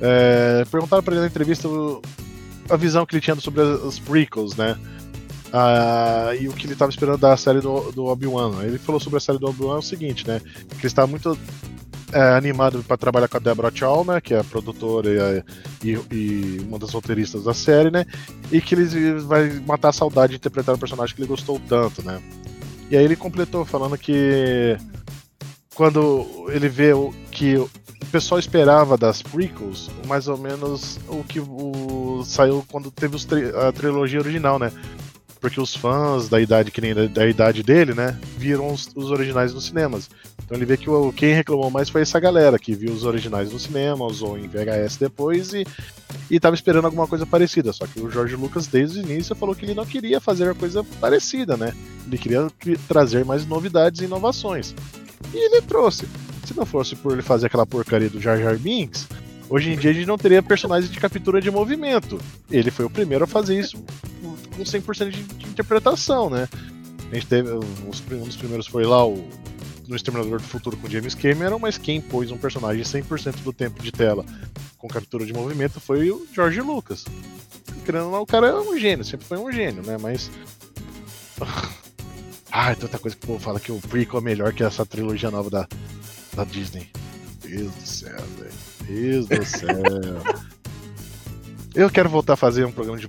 É, 0.00 0.64
perguntaram 0.70 1.02
para 1.02 1.14
ele 1.14 1.22
na 1.22 1.28
entrevista 1.28 1.68
a 2.68 2.76
visão 2.76 3.06
que 3.06 3.14
ele 3.14 3.22
tinha 3.22 3.36
sobre 3.36 3.62
as 3.62 3.98
prequels, 3.98 4.56
né? 4.56 4.76
Ah, 5.52 6.30
e 6.40 6.48
o 6.48 6.52
que 6.52 6.66
ele 6.66 6.72
estava 6.72 6.90
esperando 6.90 7.18
da 7.18 7.36
série 7.36 7.60
do, 7.60 7.92
do 7.92 8.06
Obi-Wan. 8.06 8.62
Ele 8.62 8.78
falou 8.78 9.00
sobre 9.00 9.18
a 9.18 9.20
série 9.20 9.38
do 9.38 9.46
Obi-Wan 9.48 9.76
é 9.76 9.78
o 9.78 9.82
seguinte, 9.82 10.26
né? 10.26 10.40
Que 10.40 10.76
ele 10.76 10.86
estava 10.86 11.06
muito 11.06 11.38
é, 12.12 12.20
animado 12.34 12.84
para 12.86 12.96
trabalhar 12.96 13.28
com 13.28 13.38
a 13.38 13.40
Deborah 13.40 13.74
Chow, 13.74 14.04
né, 14.04 14.20
que 14.20 14.34
é 14.34 14.38
a 14.38 14.44
produtora 14.44 15.44
e, 15.82 15.88
e, 15.88 15.98
e, 16.10 16.60
uma 16.68 16.78
das 16.78 16.92
roteiristas 16.92 17.44
da 17.44 17.54
série, 17.54 17.90
né, 17.90 18.04
e 18.50 18.60
que 18.60 18.74
ele 18.74 19.20
vai 19.20 19.48
matar 19.66 19.88
a 19.88 19.92
saudade 19.92 20.32
de 20.32 20.36
interpretar 20.36 20.74
o 20.74 20.78
personagem 20.78 21.14
que 21.14 21.22
ele 21.22 21.28
gostou 21.28 21.58
tanto, 21.68 22.04
né. 22.04 22.22
E 22.90 22.96
aí 22.96 23.04
ele 23.04 23.16
completou 23.16 23.64
falando 23.64 23.96
que 23.96 24.76
quando 25.74 26.46
ele 26.48 26.68
vê 26.68 26.92
o, 26.92 27.14
que 27.30 27.56
o 27.56 27.70
pessoal 28.10 28.38
esperava 28.38 28.98
das 28.98 29.22
prequels, 29.22 29.90
mais 30.06 30.28
ou 30.28 30.36
menos 30.36 31.00
o 31.08 31.24
que 31.24 31.40
o, 31.40 32.22
saiu 32.26 32.62
quando 32.70 32.90
teve 32.90 33.16
a 33.56 33.72
trilogia 33.72 34.20
original, 34.20 34.58
né? 34.58 34.70
Porque 35.42 35.60
os 35.60 35.74
fãs 35.74 36.28
da 36.28 36.40
idade 36.40 36.70
que 36.70 36.80
nem 36.80 36.94
da, 36.94 37.06
da 37.06 37.26
idade 37.28 37.62
dele, 37.62 37.92
né, 37.92 38.18
viram 38.38 38.72
os, 38.72 38.88
os, 38.94 39.10
originais 39.10 39.52
nos 39.52 39.66
cinemas. 39.66 40.08
Então 40.44 40.56
ele 40.56 40.64
vê 40.64 40.78
que 40.78 40.88
o, 40.88 41.12
quem 41.12 41.34
reclamou 41.34 41.70
mais 41.70 41.90
foi 41.90 42.00
essa 42.00 42.18
galera 42.18 42.58
que 42.58 42.74
viu 42.74 42.92
os 42.92 43.04
originais 43.04 43.52
no 43.52 43.58
cinema, 43.58 44.06
usou 44.06 44.38
em 44.38 44.48
VHS 44.48 44.96
depois 44.98 45.52
e 45.52 45.66
e 46.30 46.40
tava 46.40 46.54
esperando 46.54 46.84
alguma 46.84 47.06
coisa 47.06 47.26
parecida. 47.26 47.72
Só 47.72 47.86
que 47.86 48.00
o 48.00 48.10
Jorge 48.10 48.36
Lucas 48.36 48.66
desde 48.66 49.00
o 49.00 49.02
início 49.02 49.34
falou 49.34 49.54
que 49.54 49.64
ele 49.64 49.74
não 49.74 49.84
queria 49.84 50.20
fazer 50.20 50.44
uma 50.44 50.54
coisa 50.54 50.84
parecida, 51.00 51.56
né? 51.56 51.74
Ele 52.06 52.18
queria 52.18 52.48
trazer 52.88 53.24
mais 53.24 53.46
novidades 53.46 54.00
e 54.00 54.04
inovações. 54.04 54.74
E 55.32 55.36
ele 55.36 55.60
trouxe. 55.62 56.06
Se 56.46 56.56
não 56.56 56.66
fosse 56.66 56.96
por 56.96 57.12
ele 57.12 57.22
fazer 57.22 57.46
aquela 57.46 57.66
porcaria 57.66 58.10
do 58.10 58.20
Jar 58.20 58.38
Jar 58.38 58.58
Binks, 58.58 59.06
hoje 59.52 59.70
em 59.70 59.76
dia 59.76 59.90
a 59.90 59.94
gente 59.94 60.06
não 60.06 60.16
teria 60.16 60.42
personagens 60.42 60.90
de 60.90 60.98
captura 60.98 61.40
de 61.40 61.50
movimento. 61.50 62.18
Ele 62.50 62.70
foi 62.70 62.86
o 62.86 62.90
primeiro 62.90 63.24
a 63.24 63.26
fazer 63.26 63.60
isso 63.60 63.76
com 64.56 64.62
100% 64.62 65.10
de, 65.10 65.22
de 65.22 65.46
interpretação, 65.46 66.30
né? 66.30 66.48
A 67.10 67.14
gente 67.14 67.26
teve. 67.26 67.50
Os, 67.50 68.02
um 68.10 68.24
dos 68.24 68.36
primeiros 68.36 68.66
foi 68.66 68.84
lá 68.84 69.06
o, 69.06 69.28
no 69.86 69.94
Exterminador 69.94 70.40
do 70.40 70.46
Futuro 70.46 70.76
com 70.78 70.88
James 70.88 71.14
Cameron, 71.14 71.58
mas 71.58 71.76
quem 71.76 72.00
pôs 72.00 72.30
um 72.30 72.38
personagem 72.38 72.82
100% 72.82 73.42
do 73.42 73.52
tempo 73.52 73.82
de 73.82 73.92
tela 73.92 74.24
com 74.78 74.88
captura 74.88 75.26
de 75.26 75.32
movimento 75.34 75.78
foi 75.78 76.10
o 76.10 76.26
George 76.32 76.60
Lucas. 76.62 77.04
Querendo 77.84 78.10
não, 78.10 78.22
o 78.22 78.26
cara 78.26 78.46
é 78.46 78.54
um 78.54 78.78
gênio, 78.78 79.04
sempre 79.04 79.26
foi 79.26 79.36
um 79.36 79.52
gênio, 79.52 79.82
né? 79.82 79.98
Mas. 80.00 80.30
Ah, 82.54 82.74
tanta 82.74 82.98
coisa 82.98 83.16
que 83.16 83.24
o 83.24 83.28
povo 83.28 83.40
fala 83.42 83.58
que 83.58 83.72
o 83.72 83.80
prequel 83.80 84.20
é 84.20 84.22
melhor 84.22 84.52
que 84.52 84.62
essa 84.62 84.84
trilogia 84.84 85.30
nova 85.30 85.48
da, 85.48 85.66
da 86.36 86.44
Disney. 86.44 86.90
Deus 87.40 87.72
do 87.74 87.86
céu, 87.86 88.22
velho. 88.38 88.71
Deus 88.86 89.26
do 89.26 89.44
céu. 89.44 89.82
Eu 91.74 91.88
quero 91.88 92.08
voltar 92.08 92.34
a 92.34 92.36
fazer 92.36 92.66
um 92.66 92.72
programa 92.72 92.98
de, 92.98 93.08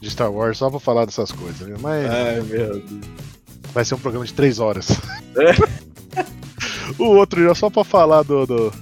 de 0.00 0.10
Star 0.10 0.30
Wars 0.30 0.58
só 0.58 0.70
pra 0.70 0.78
falar 0.78 1.04
dessas 1.04 1.32
coisas, 1.32 1.66
né? 1.66 1.76
mas. 1.80 2.08
Ai, 2.08 2.40
meu 2.42 2.80
Deus. 2.80 2.84
Vai 3.74 3.84
ser 3.84 3.94
um 3.94 3.98
programa 3.98 4.24
de 4.24 4.32
três 4.32 4.58
horas. 4.58 4.88
É. 5.36 6.22
o 6.98 7.04
outro 7.04 7.42
já 7.42 7.54
só 7.54 7.68
pra 7.68 7.84
falar 7.84 8.22
do, 8.22 8.46
do 8.46 8.72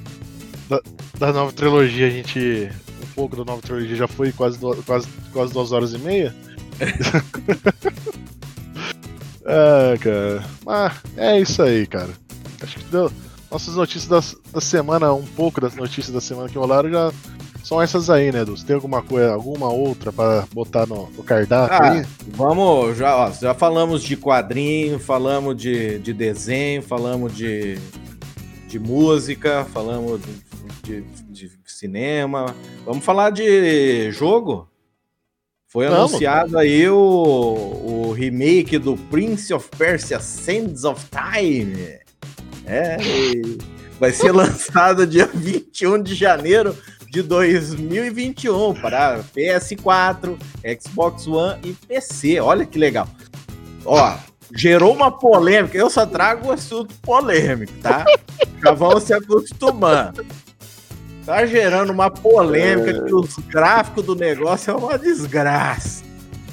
da, 0.69 0.81
da, 1.19 1.33
nova 1.33 1.53
trilogia, 1.53 2.07
a 2.07 2.11
gente. 2.11 2.71
Um 3.03 3.15
pouco 3.15 3.37
da 3.37 3.45
nova 3.45 3.63
trilogia 3.63 3.97
já 3.97 4.09
foi 4.09 4.31
quase, 4.33 4.59
quase, 4.85 5.09
quase 5.33 5.53
duas 5.53 5.73
horas 5.73 5.95
e 5.95 5.99
meia. 5.99 6.35
É, 9.45 9.97
cara. 9.99 10.45
Mas 10.65 10.93
é 11.17 11.41
isso 11.41 11.63
aí, 11.63 11.87
cara. 11.87 12.11
Acho 12.61 12.79
que 12.79 12.85
deu. 12.85 13.11
Nossas 13.55 13.77
notícias 13.77 14.09
da, 14.09 14.53
da 14.53 14.61
semana, 14.61 15.13
um 15.15 15.23
pouco 15.23 15.61
das 15.61 15.77
notícias 15.77 16.11
da 16.13 16.21
semana 16.21 16.49
que 16.49 16.59
rolaram 16.59 16.91
já 16.91 17.13
são 17.63 17.81
essas 17.81 18.11
aí, 18.11 18.33
né, 18.33 18.45
Dulce? 18.45 18.67
Tem 18.67 18.75
alguma 18.75 19.01
coisa, 19.01 19.33
alguma 19.33 19.69
outra 19.69 20.13
para 20.13 20.45
botar 20.53 20.87
no, 20.87 21.09
no 21.11 21.23
cardápio 21.23 21.77
ah, 21.77 21.93
aí? 21.93 22.07
Vamos, 22.31 22.99
já, 22.99 23.17
ó, 23.17 23.31
já 23.31 23.55
falamos 23.55 24.03
de 24.03 24.17
quadrinho, 24.17 24.99
falamos 24.99 25.57
de, 25.57 26.01
de 26.01 26.13
desenho, 26.13 26.83
falamos 26.83 27.33
de, 27.33 27.79
de 28.67 28.81
música, 28.81 29.65
falamos 29.73 30.21
de, 30.83 31.03
de, 31.03 31.49
de 31.49 31.53
cinema. 31.65 32.57
Vamos 32.85 33.05
falar 33.05 33.31
de 33.31 34.11
jogo? 34.11 34.69
Foi 35.69 35.87
Vamos. 35.87 36.11
anunciado 36.11 36.59
aí 36.59 36.89
o, 36.89 36.97
o 36.97 38.13
remake 38.15 38.79
do 38.79 38.97
Prince 38.97 39.55
of 39.55 39.69
Persia 39.79 40.19
Sands 40.19 40.83
of 40.83 41.07
Time. 41.09 42.03
É, 42.67 42.97
vai 43.99 44.13
ser 44.13 44.33
lançado 44.33 45.07
dia 45.07 45.29
21 45.33 46.03
de 46.03 46.15
janeiro 46.15 46.77
de 47.11 47.23
2021 47.23 48.75
para 48.75 49.23
PS4, 49.37 50.37
Xbox 50.81 51.27
One 51.27 51.61
e 51.63 51.73
PC. 51.73 52.41
Olha 52.41 52.67
que 52.67 52.79
legal. 52.79 53.09
Ó, 53.85 54.17
gerou 54.55 54.93
uma 54.93 55.11
polêmica. 55.11 55.79
Eu 55.79 55.89
só 55.89 56.05
trago 56.05 56.51
assunto 56.51 56.95
polêmico, 57.03 57.73
tá? 57.81 58.05
Já 58.63 58.73
vamos 58.73 59.05
se 59.05 59.15
acostumando. 59.15 60.25
Tá 61.25 61.47
gerando 61.47 61.91
uma 61.91 62.11
polêmica 62.11 62.91
é... 62.91 63.01
que 63.01 63.15
os 63.15 63.37
gráficos 63.49 64.05
do 64.05 64.15
negócio 64.15 64.73
é 64.73 64.75
uma 64.75 64.99
desgraça. 64.99 66.05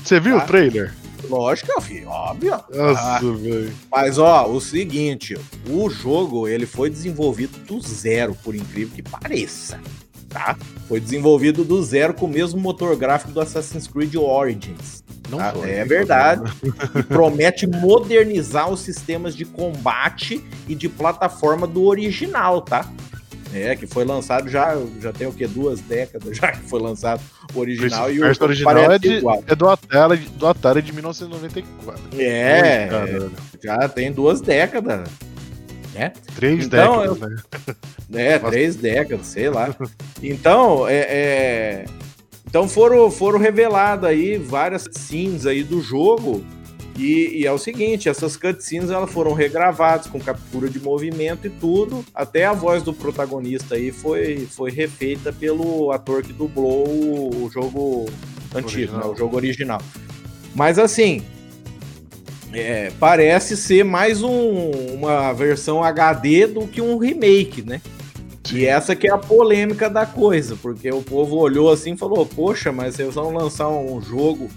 Você 0.04 0.20
viu 0.20 0.38
tá? 0.38 0.44
o 0.44 0.48
trailer? 0.48 0.94
Lógico 1.32 1.80
vi, 1.80 2.04
óbvio. 2.06 2.60
Nossa, 2.70 3.18
ah, 3.18 3.20
velho. 3.20 3.74
Mas, 3.90 4.18
ó, 4.18 4.48
o 4.50 4.60
seguinte, 4.60 5.38
o 5.70 5.90
jogo, 5.90 6.46
ele 6.46 6.66
foi 6.66 6.90
desenvolvido 6.90 7.58
do 7.60 7.80
zero, 7.80 8.36
por 8.44 8.54
incrível 8.54 8.94
que 8.94 9.02
pareça, 9.02 9.80
tá? 10.28 10.58
Foi 10.90 11.00
desenvolvido 11.00 11.64
do 11.64 11.82
zero 11.82 12.14
com 12.14 12.26
o 12.26 12.30
mesmo 12.30 12.60
motor 12.60 12.96
gráfico 12.98 13.32
do 13.32 13.40
Assassin's 13.40 13.88
Creed 13.88 14.16
Origins. 14.16 15.02
Não 15.30 15.38
tá? 15.38 15.54
foi, 15.54 15.72
é 15.72 15.86
verdade. 15.86 16.52
e 16.96 17.04
promete 17.04 17.66
modernizar 17.66 18.70
os 18.70 18.82
sistemas 18.82 19.34
de 19.34 19.46
combate 19.46 20.44
e 20.68 20.76
de 20.76 20.90
plataforma 20.90 21.66
do 21.66 21.86
original, 21.86 22.62
tá? 22.62 22.92
É, 23.54 23.76
que 23.76 23.86
foi 23.86 24.06
lançado 24.06 24.50
já, 24.50 24.78
já 25.02 25.12
tem 25.12 25.28
o 25.28 25.34
que? 25.34 25.46
Duas 25.46 25.82
décadas 25.82 26.38
já 26.38 26.52
que 26.52 26.62
foi 26.70 26.80
lançado 26.82 27.22
o 27.54 27.60
original. 27.60 28.12
e 28.12 28.22
o 28.22 28.26
original 28.26 28.92
é, 28.92 28.98
de, 28.98 29.22
é 29.48 29.56
do, 29.56 29.68
Atari, 29.68 30.18
do 30.18 30.48
Atari 30.48 30.82
de 30.82 30.94
1994. 30.94 32.02
É, 32.18 32.88
é 32.88 33.30
já 33.62 33.90
tem 33.90 34.12
duas 34.12 34.42
décadas. 34.42 35.10
Né? 35.94 36.14
Três 36.36 36.66
então, 36.66 37.02
décadas, 37.02 37.20
né? 37.20 37.76
É, 38.14 38.40
três 38.40 38.76
décadas, 38.76 39.28
sei 39.28 39.50
lá. 39.50 39.74
Então, 40.22 40.88
é, 40.88 41.00
é, 41.00 41.86
então 42.46 42.68
foram, 42.68 43.10
foram 43.10 43.40
reveladas 43.40 44.10
aí 44.10 44.38
várias 44.38 44.84
scenes 44.92 45.46
aí 45.46 45.64
do 45.64 45.82
jogo 45.82 46.44
e, 46.98 47.42
e, 47.42 47.46
é 47.46 47.52
o 47.52 47.58
seguinte, 47.58 48.10
essas 48.10 48.36
cutscenes 48.36 48.90
elas 48.90 49.12
foram 49.12 49.34
regravadas 49.34 50.08
com 50.08 50.20
captura 50.20 50.70
de 50.70 50.80
movimento 50.80 51.48
e 51.48 51.50
tudo. 51.50 52.04
Até 52.14 52.46
a 52.46 52.54
voz 52.54 52.84
do 52.84 52.94
protagonista 52.94 53.76
aí 53.76 53.92
foi, 53.92 54.48
foi 54.50 54.72
refeita 54.72 55.32
pelo 55.32 55.92
ator 55.92 56.22
que 56.22 56.34
dublou 56.34 56.88
o, 56.88 57.50
jogo 57.52 58.10
antigo, 58.54 58.98
né, 58.98 59.06
o 59.06 59.16
jogo 59.16 59.36
original. 59.36 59.82
Mas 60.54 60.78
assim, 60.78 61.24
é, 62.54 62.92
parece 63.00 63.56
ser 63.56 63.84
mais 63.84 64.22
um, 64.22 64.72
uma 64.94 65.32
versão 65.34 65.84
HD 65.84 66.48
do 66.48 66.68
que 66.68 66.82
um 66.82 66.98
remake, 66.98 67.62
né? 67.62 67.82
Sim. 68.44 68.58
E 68.58 68.66
essa 68.66 68.96
que 68.96 69.08
é 69.08 69.12
a 69.12 69.18
polêmica 69.18 69.90
da 69.90 70.06
coisa, 70.06 70.58
porque 70.62 70.92
o 70.92 71.02
povo 71.02 71.38
olhou 71.38 71.72
assim 71.72 71.94
e 71.94 71.98
falou: 71.98 72.26
Poxa, 72.26 72.72
mas 72.72 72.96
vocês 72.96 73.16
vão 73.16 73.34
lançar 73.34 73.70
um 73.70 74.02
jogo 74.02 74.50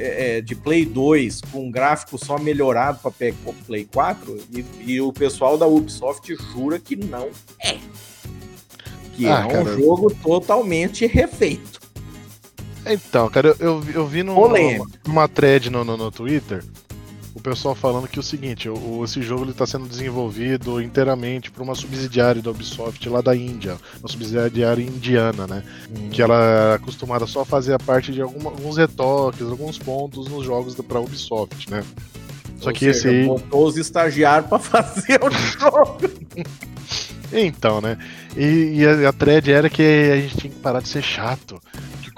é, 0.00 0.38
é, 0.38 0.40
de 0.40 0.54
Play 0.54 0.84
2 0.84 1.42
com 1.52 1.66
um 1.66 1.70
gráfico 1.70 2.16
só 2.16 2.38
melhorado 2.38 2.98
para 3.00 3.32
Play 3.66 3.84
4 3.92 4.38
e, 4.52 4.64
e, 4.86 5.00
o 5.00 5.12
pessoal 5.12 5.58
da 5.58 5.66
Ubisoft 5.66 6.34
jura 6.52 6.78
que 6.78 6.96
não 6.96 7.28
é. 7.62 7.78
Que 9.14 9.26
ah, 9.26 9.40
é 9.42 9.44
um 9.44 9.64
cara, 9.64 9.76
jogo 9.76 10.14
totalmente 10.22 11.06
refeito. 11.06 11.80
Então, 12.86 13.28
cara, 13.28 13.54
eu, 13.58 13.84
eu 13.92 14.06
vi 14.06 14.22
numa, 14.22 14.48
numa 15.06 15.28
thread 15.28 15.68
no, 15.68 15.84
no, 15.84 15.96
no 15.96 16.10
Twitter 16.10 16.64
o 17.34 17.40
pessoal 17.40 17.74
falando 17.74 18.08
que 18.08 18.18
é 18.18 18.20
o 18.20 18.24
seguinte, 18.24 18.68
o, 18.68 19.04
esse 19.04 19.22
jogo 19.22 19.48
está 19.48 19.66
sendo 19.66 19.86
desenvolvido 19.86 20.80
inteiramente 20.80 21.50
por 21.50 21.62
uma 21.62 21.74
subsidiária 21.74 22.42
da 22.42 22.50
Ubisoft 22.50 23.08
lá 23.08 23.20
da 23.20 23.34
Índia, 23.36 23.76
uma 24.00 24.08
subsidiária 24.08 24.82
indiana, 24.82 25.46
né? 25.46 25.62
Hum. 25.90 26.08
Que 26.10 26.22
ela 26.22 26.72
é 26.72 26.74
acostumada 26.74 27.26
só 27.26 27.42
a 27.42 27.44
fazer 27.44 27.74
a 27.74 27.78
parte 27.78 28.12
de 28.12 28.20
alguma, 28.20 28.50
alguns 28.50 28.76
retoques, 28.76 29.46
alguns 29.46 29.78
pontos 29.78 30.28
nos 30.28 30.44
jogos 30.44 30.74
para 30.74 31.00
Ubisoft, 31.00 31.70
né? 31.70 31.84
Só 32.58 32.68
Ou 32.68 32.74
que 32.74 32.92
seja, 32.92 33.12
esse 33.12 33.26
botou 33.26 33.66
os 33.66 33.76
estagiários 33.76 34.48
para 34.48 34.58
fazer 34.60 35.20
o 35.22 35.30
jogo. 35.30 36.10
então, 37.32 37.80
né? 37.80 37.96
E, 38.36 38.74
e 38.80 38.86
a, 38.86 39.08
a 39.08 39.12
thread 39.12 39.50
era 39.50 39.70
que 39.70 39.82
a 39.82 40.16
gente 40.16 40.36
tinha 40.36 40.52
que 40.52 40.58
parar 40.60 40.80
de 40.80 40.88
ser 40.88 41.02
chato 41.02 41.60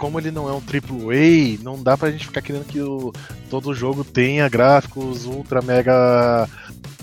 como 0.02 0.18
ele 0.18 0.32
não 0.32 0.48
é 0.48 0.52
um 0.52 0.56
AAA, 0.56 1.62
não 1.62 1.80
dá 1.80 1.96
pra 1.96 2.10
gente 2.10 2.26
ficar 2.26 2.42
querendo 2.42 2.64
que 2.64 2.80
o, 2.80 3.12
todo 3.48 3.72
jogo 3.72 4.02
tenha 4.02 4.48
gráficos 4.48 5.26
ultra 5.26 5.62
mega 5.62 6.48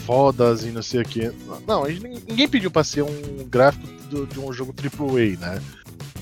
fodas 0.05 0.65
e 0.65 0.67
não 0.67 0.83
sei 0.83 0.99
o 0.99 1.05
que. 1.05 1.31
Não, 1.65 1.89
gente, 1.89 2.25
ninguém 2.27 2.49
pediu 2.49 2.69
pra 2.69 2.83
ser 2.83 3.03
um 3.03 3.47
gráfico 3.49 3.87
do, 4.09 4.27
de 4.27 4.37
um 4.37 4.51
jogo 4.51 4.75
AAA, 4.77 5.39
né? 5.39 5.61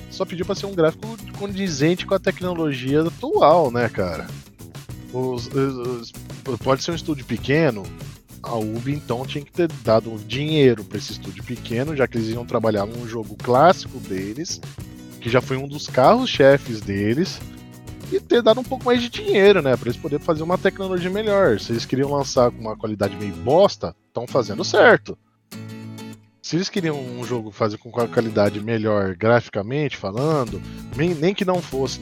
Só 0.08 0.24
pediu 0.24 0.46
pra 0.46 0.54
ser 0.54 0.66
um 0.66 0.72
gráfico 0.72 1.16
condizente 1.36 2.06
com 2.06 2.14
a 2.14 2.18
tecnologia 2.20 3.02
atual, 3.02 3.72
né, 3.72 3.88
cara? 3.88 4.28
Os, 5.12 5.48
os, 5.48 6.12
pode 6.62 6.84
ser 6.84 6.92
um 6.92 6.94
estúdio 6.94 7.24
pequeno, 7.24 7.82
A 8.40 8.54
Ubi 8.54 8.92
então 8.92 9.26
tinha 9.26 9.44
que 9.44 9.50
ter 9.50 9.66
dado 9.82 10.16
dinheiro 10.28 10.84
para 10.84 10.98
esse 10.98 11.10
estúdio 11.10 11.42
pequeno, 11.42 11.96
já 11.96 12.06
que 12.06 12.18
eles 12.18 12.28
iam 12.28 12.46
trabalhar 12.46 12.86
num 12.86 13.04
jogo 13.08 13.34
clássico 13.34 13.98
deles, 13.98 14.60
que 15.20 15.30
já 15.30 15.40
foi 15.40 15.56
um 15.56 15.68
dos 15.68 15.86
carros-chefes 15.86 16.80
deles, 16.80 17.40
e 18.10 18.20
ter 18.20 18.42
dado 18.42 18.60
um 18.60 18.64
pouco 18.64 18.84
mais 18.84 19.02
de 19.02 19.08
dinheiro, 19.08 19.60
né, 19.60 19.76
para 19.76 19.88
eles 19.88 20.00
poderem 20.00 20.24
fazer 20.24 20.42
uma 20.42 20.56
tecnologia 20.56 21.10
melhor. 21.10 21.60
Se 21.60 21.72
eles 21.72 21.84
queriam 21.84 22.10
lançar 22.10 22.50
com 22.50 22.60
uma 22.60 22.76
qualidade 22.76 23.16
meio 23.16 23.34
bosta, 23.34 23.94
estão 24.06 24.26
fazendo 24.26 24.64
certo. 24.64 25.16
Se 26.42 26.56
eles 26.56 26.70
queriam 26.70 26.98
um 26.98 27.24
jogo 27.24 27.50
fazer 27.50 27.76
com 27.76 27.90
qualidade 27.90 28.58
melhor 28.60 29.14
graficamente 29.14 29.98
falando, 29.98 30.62
nem, 30.96 31.14
nem 31.14 31.34
que 31.34 31.44
não 31.44 31.60
fosse 31.60 32.00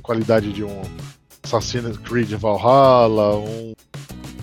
qualidade 0.00 0.52
de 0.52 0.62
um 0.62 0.82
Assassin's 1.42 1.96
Creed 1.98 2.30
Valhalla, 2.34 3.36
um 3.36 3.72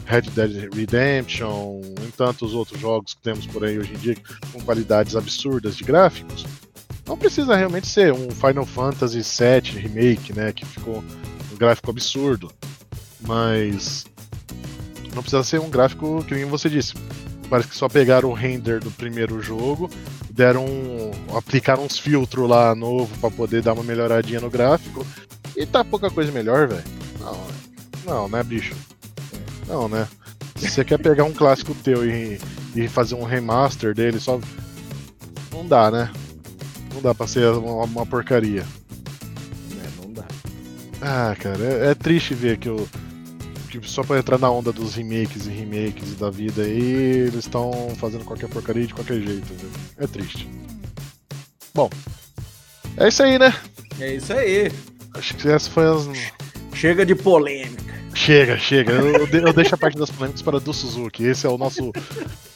Red 0.05 0.23
Dead 0.33 0.73
Redemption, 0.73 1.81
e 2.05 2.11
tantos 2.11 2.53
outros 2.53 2.79
jogos 2.79 3.13
que 3.13 3.21
temos 3.21 3.47
por 3.47 3.63
aí 3.63 3.79
hoje 3.79 3.93
em 3.93 3.97
dia 3.97 4.17
com 4.51 4.59
qualidades 4.61 5.15
absurdas 5.15 5.77
de 5.77 5.85
gráficos. 5.85 6.45
Não 7.07 7.17
precisa 7.17 7.55
realmente 7.55 7.87
ser 7.87 8.11
um 8.11 8.29
Final 8.29 8.65
Fantasy 8.65 9.21
VII 9.21 9.79
Remake, 9.79 10.33
né, 10.33 10.51
que 10.51 10.65
ficou 10.65 11.03
um 11.51 11.55
gráfico 11.55 11.89
absurdo, 11.89 12.51
mas 13.21 14.05
não 15.15 15.21
precisa 15.21 15.43
ser 15.43 15.61
um 15.61 15.69
gráfico 15.69 16.23
que 16.27 16.35
nem 16.35 16.45
você 16.45 16.69
disse. 16.69 16.93
Parece 17.49 17.69
que 17.69 17.77
só 17.77 17.87
pegaram 17.87 18.29
o 18.29 18.33
render 18.33 18.81
do 18.81 18.91
primeiro 18.91 19.41
jogo, 19.41 19.89
deram 20.29 20.65
aplicaram 21.33 21.85
uns 21.85 21.97
filtros 21.97 22.47
lá 22.47 22.75
novo 22.75 23.17
para 23.19 23.31
poder 23.31 23.61
dar 23.61 23.73
uma 23.73 23.83
melhoradinha 23.83 24.41
no 24.41 24.49
gráfico 24.49 25.07
e 25.55 25.65
tá 25.65 25.83
pouca 25.85 26.11
coisa 26.11 26.31
melhor, 26.31 26.67
velho. 26.67 26.83
Não, 27.21 27.47
não, 28.05 28.29
né, 28.29 28.43
bicho? 28.43 28.75
Não, 29.65 29.87
né? 29.87 30.07
Se 30.57 30.69
você 30.69 30.83
quer 30.83 30.97
pegar 30.97 31.23
um 31.23 31.33
clássico 31.33 31.73
teu 31.75 32.05
e, 32.05 32.39
e 32.75 32.87
fazer 32.87 33.15
um 33.15 33.23
remaster 33.23 33.95
dele, 33.95 34.19
só. 34.19 34.39
Não 35.51 35.65
dá, 35.65 35.89
né? 35.89 36.11
Não 36.97 37.03
dá 37.03 37.13
pra 37.13 37.27
ser 37.27 37.47
uma, 37.51 37.83
uma 37.83 38.05
porcaria. 38.07 38.65
É, 39.71 40.01
não 40.01 40.11
dá. 40.11 40.25
Ah, 40.99 41.35
cara, 41.39 41.63
é, 41.63 41.91
é 41.91 41.95
triste 41.95 42.33
ver 42.33 42.57
que 42.57 42.67
o. 42.67 42.89
Que 43.69 43.79
só 43.87 44.01
pra 44.01 44.17
entrar 44.17 44.39
na 44.39 44.49
onda 44.49 44.71
dos 44.73 44.95
remakes 44.95 45.45
e 45.45 45.49
remakes 45.51 46.15
da 46.15 46.31
vida 46.31 46.63
aí, 46.63 46.81
eles 46.81 47.45
estão 47.45 47.71
fazendo 47.97 48.25
qualquer 48.25 48.49
porcaria 48.49 48.87
de 48.87 48.95
qualquer 48.95 49.21
jeito, 49.21 49.45
viu? 49.53 49.69
É 49.99 50.07
triste. 50.07 50.49
Bom, 51.71 51.87
é 52.97 53.09
isso 53.09 53.21
aí, 53.21 53.37
né? 53.37 53.53
É 53.99 54.15
isso 54.15 54.33
aí. 54.33 54.71
Acho 55.13 55.35
que 55.35 55.49
essa 55.49 55.69
foi 55.69 55.85
as. 55.85 56.09
Chega 56.73 57.05
de 57.05 57.13
polêmica. 57.13 57.93
Chega, 58.15 58.57
chega. 58.57 58.93
Eu, 58.93 59.27
eu 59.27 59.53
deixo 59.53 59.75
a 59.75 59.77
parte 59.77 59.99
das 59.99 60.09
polêmicas 60.09 60.41
para 60.41 60.59
do 60.59 60.73
Suzuki. 60.73 61.25
Esse 61.25 61.45
é 61.45 61.49
o 61.49 61.59
nosso 61.59 61.91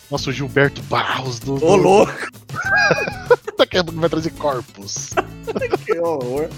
nosso 0.10 0.32
Gilberto 0.32 0.82
Barros 0.84 1.38
do. 1.40 1.64
Ô, 1.64 1.76
louco! 1.76 2.12
Pouco 3.72 3.92
vai 3.94 4.10
trazer 4.10 4.32
corpos. 4.32 5.12
que 5.86 5.98
horror. 6.00 6.50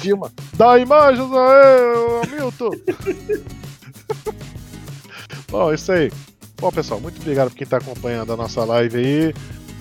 Filma. 0.00 0.32
Dá 0.54 0.78
imagens 0.78 1.28
aí, 1.32 2.30
Milton! 2.34 2.70
Bom, 5.48 5.72
isso 5.72 5.92
aí. 5.92 6.10
Bom, 6.60 6.72
pessoal, 6.72 7.00
muito 7.00 7.20
obrigado 7.20 7.50
por 7.50 7.56
quem 7.56 7.64
está 7.64 7.76
acompanhando 7.76 8.32
a 8.32 8.36
nossa 8.36 8.64
live 8.64 8.98
aí. 8.98 9.34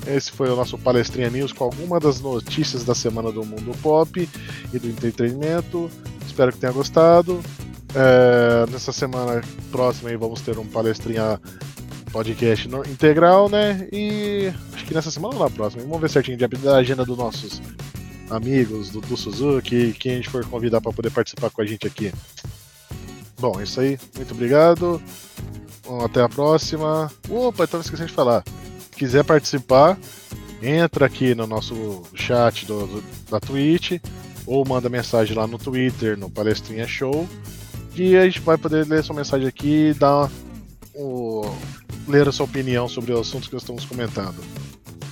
Esse 0.07 0.31
foi 0.31 0.49
o 0.49 0.55
nosso 0.55 0.77
Palestrinha 0.77 1.29
News 1.29 1.51
com 1.51 1.63
algumas 1.63 2.01
das 2.01 2.21
notícias 2.21 2.83
da 2.83 2.93
semana 2.93 3.31
do 3.31 3.43
mundo 3.43 3.71
pop 3.81 4.29
e 4.71 4.79
do 4.79 4.87
entretenimento. 4.87 5.89
Espero 6.25 6.51
que 6.51 6.59
tenha 6.59 6.71
gostado. 6.71 7.41
É, 7.95 8.69
nessa 8.69 8.91
semana 8.91 9.41
próxima 9.71 10.09
aí 10.09 10.17
vamos 10.17 10.41
ter 10.41 10.59
um 10.59 10.65
palestrinha 10.65 11.39
podcast 12.15 12.69
integral, 12.89 13.49
né? 13.49 13.89
E 13.91 14.49
acho 14.73 14.85
que 14.85 14.93
nessa 14.93 15.11
semana 15.11 15.35
ou 15.35 15.43
na 15.43 15.49
próxima. 15.49 15.83
Vamos 15.83 15.99
ver 15.99 16.09
certinho 16.09 16.37
da 16.37 16.77
agenda 16.77 17.03
dos 17.03 17.17
nossos 17.17 17.61
amigos, 18.29 18.89
do, 18.89 19.01
do 19.01 19.17
Suzuki, 19.17 19.91
quem 19.99 20.13
a 20.13 20.15
gente 20.15 20.29
for 20.29 20.45
convidar 20.45 20.79
para 20.79 20.93
poder 20.93 21.11
participar 21.11 21.49
com 21.49 21.61
a 21.61 21.65
gente 21.65 21.85
aqui. 21.85 22.13
Bom, 23.37 23.59
é 23.59 23.63
isso 23.63 23.81
aí. 23.81 23.99
Muito 24.15 24.33
obrigado. 24.33 25.03
Bom, 25.85 26.05
até 26.05 26.21
a 26.21 26.29
próxima. 26.29 27.11
Opa, 27.29 27.65
estava 27.65 27.83
esquecendo 27.83 28.07
de 28.07 28.15
falar. 28.15 28.45
Se 28.79 28.97
quiser 28.97 29.25
participar, 29.25 29.97
entra 30.63 31.07
aqui 31.07 31.35
no 31.35 31.45
nosso 31.45 32.01
chat 32.13 32.65
do, 32.65 32.87
do, 32.87 33.03
da 33.29 33.41
Twitch 33.41 33.99
ou 34.45 34.65
manda 34.65 34.87
mensagem 34.87 35.35
lá 35.35 35.45
no 35.45 35.57
Twitter, 35.57 36.17
no 36.17 36.29
Palestrinha 36.29 36.87
Show 36.87 37.27
que 37.93 38.15
a 38.17 38.25
gente 38.25 38.41
vai 38.41 38.57
poder 38.57 38.85
ler 38.85 39.03
sua 39.03 39.15
mensagem 39.15 39.47
aqui 39.47 39.89
e 39.89 39.93
dar 39.93 40.29
o, 40.93 41.49
ler 42.07 42.27
a 42.27 42.31
sua 42.31 42.45
opinião 42.45 42.87
sobre 42.87 43.13
os 43.13 43.21
assuntos 43.21 43.47
que 43.47 43.55
estamos 43.55 43.85
comentando. 43.85 44.35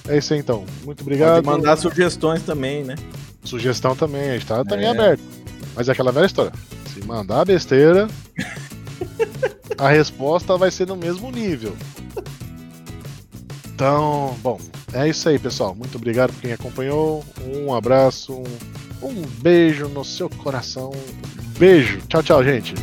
É 0.08 0.18
isso 0.18 0.34
aí 0.34 0.40
então. 0.40 0.66
Muito 0.84 1.02
obrigado. 1.02 1.44
Pode 1.44 1.58
mandar 1.58 1.78
sugestões 1.78 2.42
também, 2.44 2.84
né? 2.84 2.96
Sugestão 3.44 3.96
também, 3.96 4.30
a 4.30 4.34
gente 4.34 4.46
tá 4.46 4.64
também 4.64 4.86
é. 4.86 4.90
aberto. 4.90 5.22
Mas 5.76 5.90
é 5.90 5.92
aquela 5.92 6.12
velha 6.12 6.26
história. 6.26 6.52
Se 6.94 7.04
mandar 7.06 7.46
besteira, 7.46 8.08
a 9.78 9.90
resposta 9.90 10.58
vai 10.58 10.72
ser 10.72 10.88
no 10.88 10.96
mesmo 10.96 11.32
nível. 11.32 11.76
Então, 13.74 14.38
bom, 14.42 14.60
é 14.94 15.10
isso 15.10 15.28
aí, 15.28 15.40
pessoal. 15.40 15.74
Muito 15.74 15.96
obrigado 15.96 16.32
por 16.32 16.42
quem 16.42 16.54
acompanhou. 16.54 17.24
Um 17.42 17.74
abraço, 17.74 18.34
um, 18.34 19.08
um 19.08 19.22
beijo 19.42 19.88
no 19.88 20.06
seu 20.06 20.30
coração. 20.30 20.92
Beijo. 21.58 22.00
Tchau, 22.08 22.22
tchau, 22.22 22.44
gente. 22.44 22.76